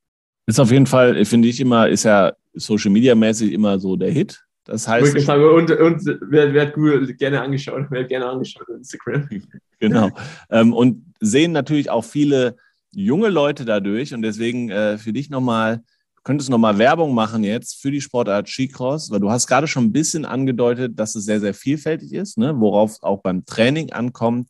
Ist 0.48 0.60
auf 0.60 0.72
jeden 0.72 0.86
Fall, 0.86 1.24
finde 1.26 1.48
ich 1.48 1.60
immer, 1.60 1.90
ist 1.90 2.04
ja 2.04 2.34
Social 2.54 2.92
Media 2.92 3.16
mäßig 3.16 3.52
immer 3.52 3.80
so 3.80 3.96
der 3.96 4.12
Hit. 4.12 4.46
Das 4.66 4.88
heißt. 4.88 5.20
Sagen, 5.22 5.44
und, 5.44 5.72
und 5.72 6.06
wird, 6.06 6.54
wird 6.54 6.74
gut 6.74 7.18
gerne 7.18 7.42
angeschaut, 7.42 7.90
wird 7.92 8.10
gerne 8.10 8.28
angeschaut 8.28 8.68
auf 8.70 8.76
Instagram. 8.76 9.30
Genau. 9.80 10.10
Ähm, 10.50 10.72
und 10.72 11.14
sehen 11.20 11.52
natürlich 11.52 11.90
auch 11.90 12.06
viele 12.06 12.56
junge 12.92 13.28
Leute 13.28 13.66
dadurch. 13.66 14.14
Und 14.14 14.22
deswegen 14.22 14.70
äh, 14.70 14.98
für 14.98 15.12
dich 15.12 15.30
nochmal, 15.30 15.84
du 16.16 16.22
könntest 16.24 16.50
nochmal 16.50 16.78
Werbung 16.78 17.14
machen 17.14 17.44
jetzt 17.44 17.82
für 17.82 17.92
die 17.92 18.00
Sportart 18.00 18.48
Skicross, 18.48 19.12
weil 19.12 19.20
du 19.20 19.30
hast 19.30 19.48
gerade 19.48 19.68
schon 19.68 19.84
ein 19.84 19.92
bisschen 19.92 20.24
angedeutet, 20.24 20.98
dass 20.98 21.14
es 21.16 21.26
sehr, 21.26 21.42
sehr 21.42 21.54
vielfältig 21.54 22.14
ist, 22.14 22.38
ne? 22.38 22.54
worauf 22.58 23.04
auch 23.04 23.22
beim 23.22 23.46
Training 23.46 23.92
ankommt. 23.92 24.48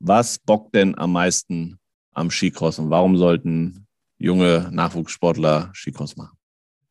Was 0.00 0.38
bockt 0.38 0.74
denn 0.74 0.96
am 0.98 1.12
meisten 1.12 1.78
am 2.12 2.30
Skicross 2.30 2.78
und 2.78 2.90
warum 2.90 3.16
sollten 3.16 3.86
junge 4.18 4.68
Nachwuchssportler 4.72 5.70
Skicross 5.74 6.16
machen? 6.16 6.36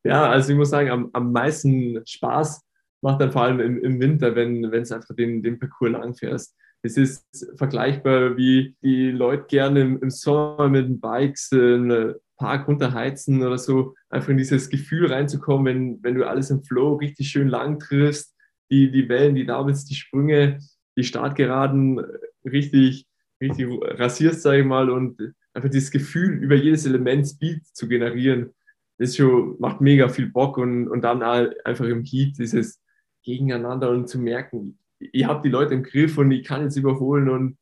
Ja, 0.04 0.30
also 0.30 0.52
ich 0.52 0.58
muss 0.58 0.70
sagen, 0.70 0.90
am, 0.90 1.10
am 1.12 1.32
meisten 1.32 2.00
Spaß 2.06 2.62
macht 3.02 3.20
dann 3.20 3.32
vor 3.32 3.42
allem 3.42 3.60
im, 3.60 3.78
im 3.82 4.00
Winter, 4.00 4.34
wenn 4.36 4.64
es 4.64 4.92
einfach 4.92 5.14
den, 5.14 5.42
den 5.42 5.58
Parcours 5.58 5.92
lang 5.92 6.14
fährst. 6.14 6.54
Es 6.82 6.96
ist 6.96 7.52
vergleichbar, 7.56 8.36
wie 8.36 8.76
die 8.82 9.10
Leute 9.10 9.44
gerne 9.48 9.80
im, 9.80 9.98
im 10.00 10.10
Sommer 10.10 10.68
mit 10.68 10.86
den 10.86 11.00
Bikes 11.00 11.50
einen 11.52 12.14
Park 12.36 12.68
runterheizen 12.68 13.42
oder 13.42 13.58
so, 13.58 13.94
einfach 14.08 14.30
in 14.30 14.38
dieses 14.38 14.70
Gefühl 14.70 15.12
reinzukommen, 15.12 15.66
wenn, 15.66 16.02
wenn 16.02 16.14
du 16.14 16.26
alles 16.26 16.50
im 16.50 16.62
Flow 16.62 16.94
richtig 16.94 17.28
schön 17.28 17.48
lang 17.48 17.78
triffst, 17.78 18.34
die, 18.70 18.90
die 18.90 19.08
Wellen, 19.08 19.34
die 19.34 19.44
Doubles, 19.44 19.84
die 19.84 19.94
Sprünge, 19.94 20.58
die 20.96 21.04
Startgeraden 21.04 22.00
richtig, 22.44 23.06
richtig 23.40 23.68
rasierst, 23.82 24.42
sage 24.42 24.60
ich 24.60 24.66
mal, 24.66 24.90
und 24.90 25.18
einfach 25.54 25.70
dieses 25.70 25.90
Gefühl, 25.90 26.42
über 26.42 26.54
jedes 26.54 26.86
Element 26.86 27.26
Speed 27.26 27.66
zu 27.66 27.88
generieren, 27.88 28.54
das 28.98 29.16
schon, 29.16 29.56
macht 29.58 29.80
mega 29.80 30.08
viel 30.08 30.28
Bock 30.28 30.58
und, 30.58 30.88
und 30.88 31.02
dann 31.02 31.22
einfach 31.22 31.86
im 31.86 32.04
Heat 32.04 32.38
dieses 32.38 32.80
Gegeneinander 33.22 33.90
und 33.90 34.08
zu 34.08 34.18
merken, 34.18 34.78
ich 34.98 35.24
habe 35.24 35.42
die 35.42 35.48
Leute 35.48 35.74
im 35.74 35.82
Griff 35.82 36.18
und 36.18 36.30
ich 36.30 36.44
kann 36.44 36.62
jetzt 36.62 36.76
überholen 36.76 37.28
und 37.28 37.58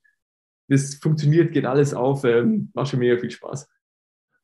das 0.69 0.97
funktioniert, 0.97 1.53
geht 1.53 1.65
alles 1.65 1.95
auf, 1.95 2.25
ähm, 2.25 2.71
macht 2.75 2.89
schon 2.89 3.01
mega 3.01 3.19
viel 3.19 3.31
Spaß. 3.31 3.69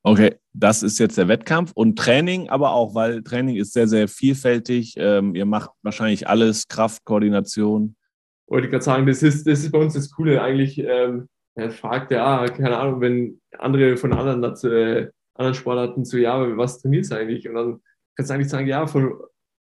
Okay, 0.06 0.36
das 0.52 0.82
ist 0.82 0.98
jetzt 0.98 1.16
der 1.16 1.28
Wettkampf 1.28 1.72
und 1.74 1.98
Training, 1.98 2.48
aber 2.50 2.72
auch, 2.72 2.94
weil 2.94 3.22
Training 3.22 3.56
ist 3.56 3.72
sehr, 3.72 3.88
sehr 3.88 4.06
vielfältig. 4.06 4.94
Ähm, 4.98 5.34
ihr 5.34 5.46
macht 5.46 5.70
wahrscheinlich 5.82 6.28
alles, 6.28 6.68
Kraft, 6.68 7.04
Koordination. 7.04 7.96
Wollte 8.46 8.68
gerade 8.68 8.84
sagen, 8.84 9.06
das 9.06 9.22
ist, 9.22 9.46
das 9.46 9.60
ist 9.60 9.72
bei 9.72 9.78
uns 9.78 9.94
das 9.94 10.10
Coole 10.10 10.42
eigentlich. 10.42 10.78
Ähm, 10.78 11.28
er 11.54 11.70
fragt 11.70 12.10
ja, 12.10 12.42
ah, 12.42 12.48
keine 12.48 12.76
Ahnung, 12.76 13.00
wenn 13.00 13.40
andere 13.58 13.96
von 13.96 14.12
anderen, 14.12 14.42
dazu, 14.42 14.68
äh, 14.68 15.10
anderen 15.34 15.54
Sportarten 15.54 16.04
so, 16.04 16.16
ja, 16.16 16.56
was 16.56 16.80
trainierst 16.80 17.12
du 17.12 17.16
eigentlich? 17.16 17.48
Und 17.48 17.54
dann 17.54 17.80
kannst 18.16 18.30
du 18.30 18.34
eigentlich 18.34 18.48
sagen, 18.48 18.66
ja, 18.66 18.86
von, 18.86 19.14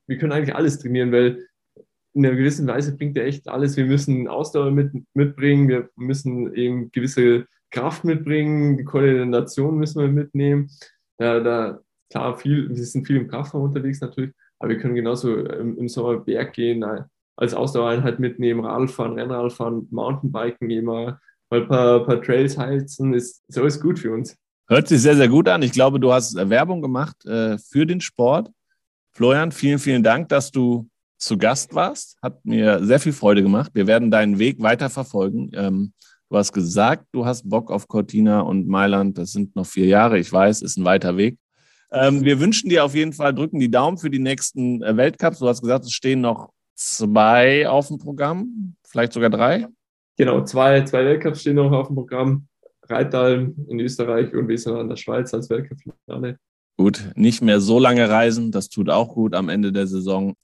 wir 0.07 0.19
können 0.19 0.33
eigentlich 0.33 0.55
alles 0.55 0.79
trainieren, 0.79 1.12
weil 1.12 1.47
in 2.14 2.27
einer 2.27 2.37
gewissen 2.37 2.66
Weise 2.66 2.97
bringt 2.97 3.16
er 3.16 3.27
echt 3.27 3.49
alles. 3.49 3.77
Wir 3.77 3.87
müssen 3.87 4.29
Ausdauer 4.29 4.71
mit, 4.71 4.93
mitbringen, 5.14 5.69
wir 5.69 5.90
müssen 5.97 6.53
eben 6.55 6.90
gewisse 6.90 7.47
Kraft 7.71 8.05
mitbringen, 8.05 8.77
die 8.77 8.85
Koordination 8.85 9.79
müssen 9.79 10.01
wir 10.01 10.09
mitnehmen. 10.09 10.71
Da, 11.19 11.40
da 11.40 11.81
klar, 12.11 12.37
viel, 12.37 12.69
wir 12.69 12.85
sind 12.85 13.07
viel 13.07 13.16
im 13.16 13.29
Kraftraum 13.29 13.62
unterwegs 13.62 14.01
natürlich, 14.01 14.33
aber 14.59 14.71
wir 14.71 14.79
können 14.79 14.95
genauso 14.95 15.37
im, 15.37 15.79
im 15.79 15.88
Sommer 15.88 16.19
Berg 16.19 16.53
gehen, 16.53 16.83
äh, 16.83 17.03
als 17.40 17.55
Ausdauereinheit 17.55 18.20
mitnehmen, 18.20 18.64
Radfahren, 18.64 19.18
Rennradfahren, 19.18 19.88
Mountainbiken 19.90 20.68
immer, 20.70 21.20
mal 21.48 21.62
ein 21.62 21.68
paar, 21.68 22.05
paar 22.05 22.22
Trails 22.22 22.59
heizen, 22.59 23.14
ist, 23.14 23.42
ist 23.48 23.59
alles 23.59 23.81
gut 23.81 23.98
für 23.98 24.12
uns. 24.12 24.37
Hört 24.68 24.88
sich 24.88 25.00
sehr, 25.00 25.16
sehr 25.16 25.29
gut 25.29 25.48
an. 25.48 25.62
Ich 25.62 25.72
glaube, 25.72 25.98
du 25.98 26.12
hast 26.12 26.37
Werbung 26.37 26.83
gemacht 26.83 27.24
äh, 27.24 27.57
für 27.59 27.87
den 27.87 28.00
Sport. 28.00 28.50
Florian, 29.12 29.53
vielen, 29.53 29.79
vielen 29.79 30.03
Dank, 30.03 30.29
dass 30.29 30.50
du 30.50 30.88
zu 31.18 31.38
Gast 31.38 31.74
warst. 31.74 32.18
Hat 32.22 32.44
mir 32.44 32.85
sehr 32.85 33.00
viel 33.00 33.14
Freude 33.14 33.42
gemacht. 33.42 33.70
Wir 33.74 33.87
werden 33.87 34.11
deinen 34.11 34.38
Weg 34.38 34.61
weiter 34.62 34.90
verfolgen. 34.90 35.50
Ähm, 35.55 35.92
du 36.29 36.37
hast 36.37 36.53
gesagt, 36.53 37.07
du 37.12 37.24
hast 37.24 37.48
Bock 37.48 37.70
auf 37.70 37.88
Cortina 37.88 38.40
und 38.40 38.68
Mailand. 38.68 39.16
Das 39.16 39.33
sind 39.33 39.57
noch 39.57 39.66
vier 39.66 39.87
Jahre. 39.87 40.18
Ich 40.18 40.31
weiß, 40.31 40.61
ist 40.61 40.76
ein 40.76 40.85
weiter 40.85 41.16
Weg. 41.16 41.38
Ähm, 41.90 42.22
wir 42.22 42.38
wünschen 42.38 42.68
dir 42.68 42.85
auf 42.85 42.94
jeden 42.94 43.14
Fall, 43.14 43.35
drücken 43.35 43.59
die 43.59 43.70
Daumen 43.70 43.98
für 43.98 44.11
die 44.11 44.20
nächsten 44.20 44.83
äh, 44.83 44.96
Weltcups. 44.96 45.38
Du 45.38 45.48
hast 45.48 45.62
gesagt, 45.62 45.87
es 45.87 45.92
stehen 45.92 46.20
noch 46.20 46.50
zwei 46.81 47.69
auf 47.69 47.88
dem 47.88 47.99
Programm, 47.99 48.75
vielleicht 48.87 49.12
sogar 49.12 49.31
drei. 49.31 49.66
Genau, 50.16 50.45
zwei, 50.45 50.83
zwei 50.85 51.05
Weltcups 51.05 51.43
stehen 51.43 51.57
noch 51.57 51.73
auf 51.73 51.88
dem 51.88 51.97
Programm. 51.97 52.47
Reitalm 52.83 53.55
in 53.69 53.79
Österreich 53.79 54.35
und 54.35 54.49
Wiesbaden 54.49 54.81
in 54.81 54.88
der 54.88 54.97
Schweiz 54.97 55.33
als 55.33 55.49
Weltcup-Finale. 55.49 56.38
Gut, 56.77 57.12
nicht 57.14 57.43
mehr 57.43 57.61
so 57.61 57.79
lange 57.79 58.09
reisen, 58.09 58.51
das 58.51 58.69
tut 58.69 58.90
auch 58.90 59.14
gut 59.14 59.35
am 59.35 59.49
Ende 59.49 59.71
der 59.71 59.87
Saison. 59.87 60.35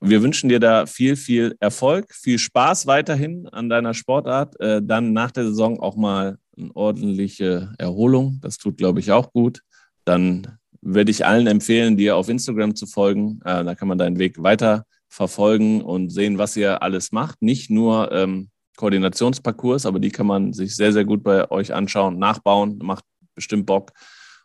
Wir 0.00 0.20
wünschen 0.22 0.48
dir 0.48 0.58
da 0.58 0.86
viel, 0.86 1.14
viel 1.14 1.54
Erfolg, 1.60 2.12
viel 2.12 2.38
Spaß 2.38 2.86
weiterhin 2.88 3.48
an 3.48 3.68
deiner 3.68 3.94
Sportart. 3.94 4.58
Äh, 4.60 4.82
dann 4.82 5.12
nach 5.12 5.30
der 5.30 5.44
Saison 5.44 5.78
auch 5.78 5.94
mal 5.94 6.38
eine 6.58 6.74
ordentliche 6.74 7.72
Erholung. 7.78 8.40
Das 8.42 8.58
tut, 8.58 8.76
glaube 8.76 8.98
ich, 8.98 9.12
auch 9.12 9.32
gut. 9.32 9.62
Dann 10.04 10.58
würde 10.80 11.12
ich 11.12 11.24
allen 11.24 11.46
empfehlen, 11.46 11.96
dir 11.96 12.16
auf 12.16 12.28
Instagram 12.28 12.74
zu 12.74 12.86
folgen. 12.86 13.40
Äh, 13.44 13.64
da 13.64 13.76
kann 13.76 13.86
man 13.86 13.98
deinen 13.98 14.18
Weg 14.18 14.42
weiter 14.42 14.84
verfolgen 15.12 15.82
und 15.82 16.10
sehen, 16.10 16.38
was 16.38 16.56
ihr 16.56 16.82
alles 16.82 17.12
macht. 17.12 17.42
Nicht 17.42 17.70
nur 17.70 18.10
ähm, 18.12 18.48
Koordinationsparcours, 18.76 19.86
aber 19.86 20.00
die 20.00 20.10
kann 20.10 20.26
man 20.26 20.52
sich 20.52 20.74
sehr, 20.74 20.92
sehr 20.92 21.04
gut 21.04 21.22
bei 21.22 21.50
euch 21.50 21.74
anschauen, 21.74 22.18
nachbauen. 22.18 22.78
Macht 22.82 23.04
bestimmt 23.34 23.66
Bock. 23.66 23.92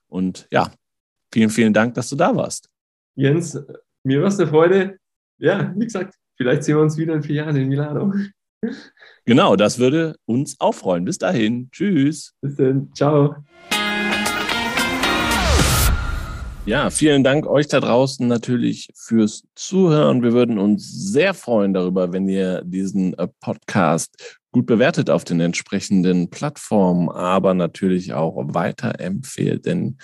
Und 0.07 0.47
ja, 0.51 0.71
vielen, 1.33 1.49
vielen 1.49 1.73
Dank, 1.73 1.93
dass 1.93 2.09
du 2.09 2.15
da 2.15 2.35
warst. 2.35 2.69
Jens, 3.15 3.57
mir 4.03 4.21
war 4.21 4.27
es 4.27 4.39
eine 4.39 4.49
Freude 4.49 4.97
ja, 5.39 5.73
wie 5.75 5.85
gesagt, 5.85 6.15
vielleicht 6.35 6.63
sehen 6.63 6.77
wir 6.77 6.81
uns 6.81 6.97
wieder 6.97 7.13
in 7.13 7.23
vier 7.23 7.35
Jahren 7.35 7.55
in 7.55 7.69
Milano. 7.69 8.13
Genau, 9.25 9.55
das 9.55 9.77
würde 9.77 10.15
uns 10.25 10.55
auch 10.59 10.73
freuen. 10.73 11.05
Bis 11.05 11.17
dahin. 11.17 11.69
Tschüss. 11.71 12.33
Bis 12.41 12.55
dann. 12.55 12.91
Ciao. 12.93 13.35
Ja, 16.67 16.89
vielen 16.89 17.23
Dank 17.23 17.47
euch 17.47 17.69
da 17.69 17.79
draußen 17.79 18.27
natürlich 18.27 18.89
fürs 18.93 19.45
Zuhören. 19.55 20.21
Wir 20.21 20.33
würden 20.33 20.59
uns 20.59 20.91
sehr 20.91 21.33
freuen 21.33 21.73
darüber, 21.73 22.11
wenn 22.11 22.27
ihr 22.27 22.61
diesen 22.65 23.17
äh, 23.17 23.29
Podcast 23.39 24.41
gut 24.51 24.65
bewertet 24.65 25.09
auf 25.09 25.23
den 25.23 25.39
entsprechenden 25.39 26.29
Plattformen, 26.29 27.07
aber 27.07 27.53
natürlich 27.53 28.13
auch 28.13 28.35
weiterempfehlt, 28.53 29.65
denn 29.65 29.97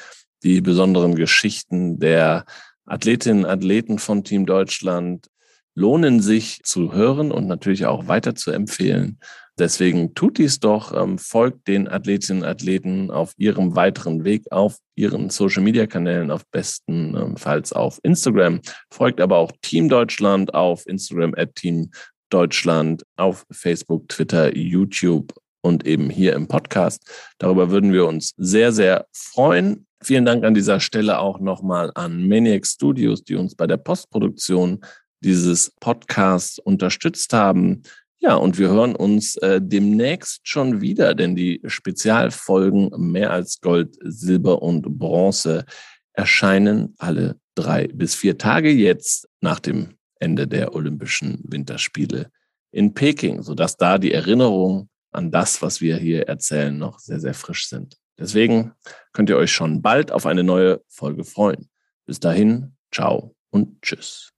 die 0.44 0.62
besonderen 0.62 1.16
Geschichten 1.16 2.00
der 2.00 2.46
Athletinnen 2.86 3.44
und 3.44 3.50
Athleten 3.52 4.00
von 4.00 4.24
Team 4.24 4.46
Deutschland 4.46 5.28
lohnen 5.76 6.22
sich 6.22 6.62
zu 6.64 6.94
hören 6.94 7.34
und 7.34 7.46
natürlich 7.46 7.88
auch 7.88 8.08
weiter 8.08 8.36
zu 8.36 8.52
empfehlen. 8.52 9.20
Deswegen 9.60 10.16
tut 10.16 10.40
dies 10.40 10.60
doch, 10.60 10.94
ähm, 10.94 11.20
folgt 11.20 11.68
den 11.68 11.88
Athletinnen 11.88 12.42
und 12.42 12.48
Athleten 12.48 13.12
auf 13.12 13.34
ihrem 13.38 13.76
weiteren 13.76 14.24
Weg 14.24 14.52
auf 14.52 14.78
ihren 14.96 15.30
Social-Media-Kanälen, 15.30 16.32
auf 16.32 16.44
bestenfalls 16.52 17.72
auf 17.72 18.00
Instagram. 18.02 18.62
Folgt 18.92 19.22
aber 19.22 19.38
auch 19.38 19.52
Team 19.62 19.90
Deutschland 19.90 20.54
auf 20.54 20.88
Instagram 20.88 21.36
at 21.38 21.56
Team 21.56 21.92
Deutschland, 22.30 23.04
auf 23.16 23.46
Facebook, 23.52 24.10
Twitter, 24.10 24.56
YouTube 24.58 25.34
und 25.62 25.86
eben 25.86 26.10
hier 26.10 26.34
im 26.34 26.48
Podcast. 26.48 27.04
Darüber 27.38 27.70
würden 27.70 27.94
wir 27.94 28.08
uns 28.08 28.34
sehr, 28.38 28.72
sehr 28.72 29.06
freuen. 29.14 29.86
Vielen 30.04 30.26
Dank 30.26 30.44
an 30.44 30.56
dieser 30.56 30.80
Stelle 30.80 31.20
auch 31.20 31.40
nochmal 31.40 31.92
an 31.94 32.28
Maniac 32.28 32.66
Studios, 32.66 33.24
die 33.24 33.36
uns 33.36 33.56
bei 33.56 33.68
der 33.68 33.78
Postproduktion 33.78 34.84
dieses 35.24 35.72
Podcasts 35.80 36.60
unterstützt 36.60 37.34
haben. 37.34 37.84
Ja, 38.24 38.36
und 38.36 38.58
wir 38.58 38.70
hören 38.70 38.96
uns 38.96 39.36
äh, 39.36 39.60
demnächst 39.62 40.48
schon 40.48 40.80
wieder, 40.80 41.14
denn 41.14 41.36
die 41.36 41.60
Spezialfolgen 41.66 42.90
mehr 43.12 43.32
als 43.32 43.60
Gold, 43.60 43.98
Silber 44.00 44.62
und 44.62 44.98
Bronze 44.98 45.66
erscheinen 46.14 46.96
alle 47.00 47.38
drei 47.54 47.90
bis 47.90 48.16
vier 48.16 48.38
Tage 48.38 48.70
jetzt 48.72 49.28
nach 49.42 49.60
dem 49.60 49.98
Ende 50.20 50.48
der 50.48 50.74
Olympischen 50.74 51.44
Winterspiele 51.44 52.32
in 52.72 52.94
Peking, 52.94 53.42
sodass 53.42 53.76
da 53.76 53.98
die 53.98 54.14
Erinnerungen 54.14 54.90
an 55.12 55.30
das, 55.30 55.62
was 55.62 55.82
wir 55.82 55.98
hier 55.98 56.30
erzählen, 56.30 56.78
noch 56.78 57.00
sehr, 57.00 57.20
sehr 57.20 57.34
frisch 57.34 57.68
sind. 57.68 57.98
Deswegen 58.18 58.72
könnt 59.12 59.30
ihr 59.30 59.38
euch 59.38 59.52
schon 59.52 59.82
bald 59.82 60.14
auf 60.14 60.26
eine 60.26 60.46
neue 60.46 60.82
Folge 60.88 61.26
freuen. 61.26 61.70
Bis 62.06 62.22
dahin, 62.22 62.78
ciao 62.90 63.36
und 63.50 63.82
tschüss. 63.82 64.33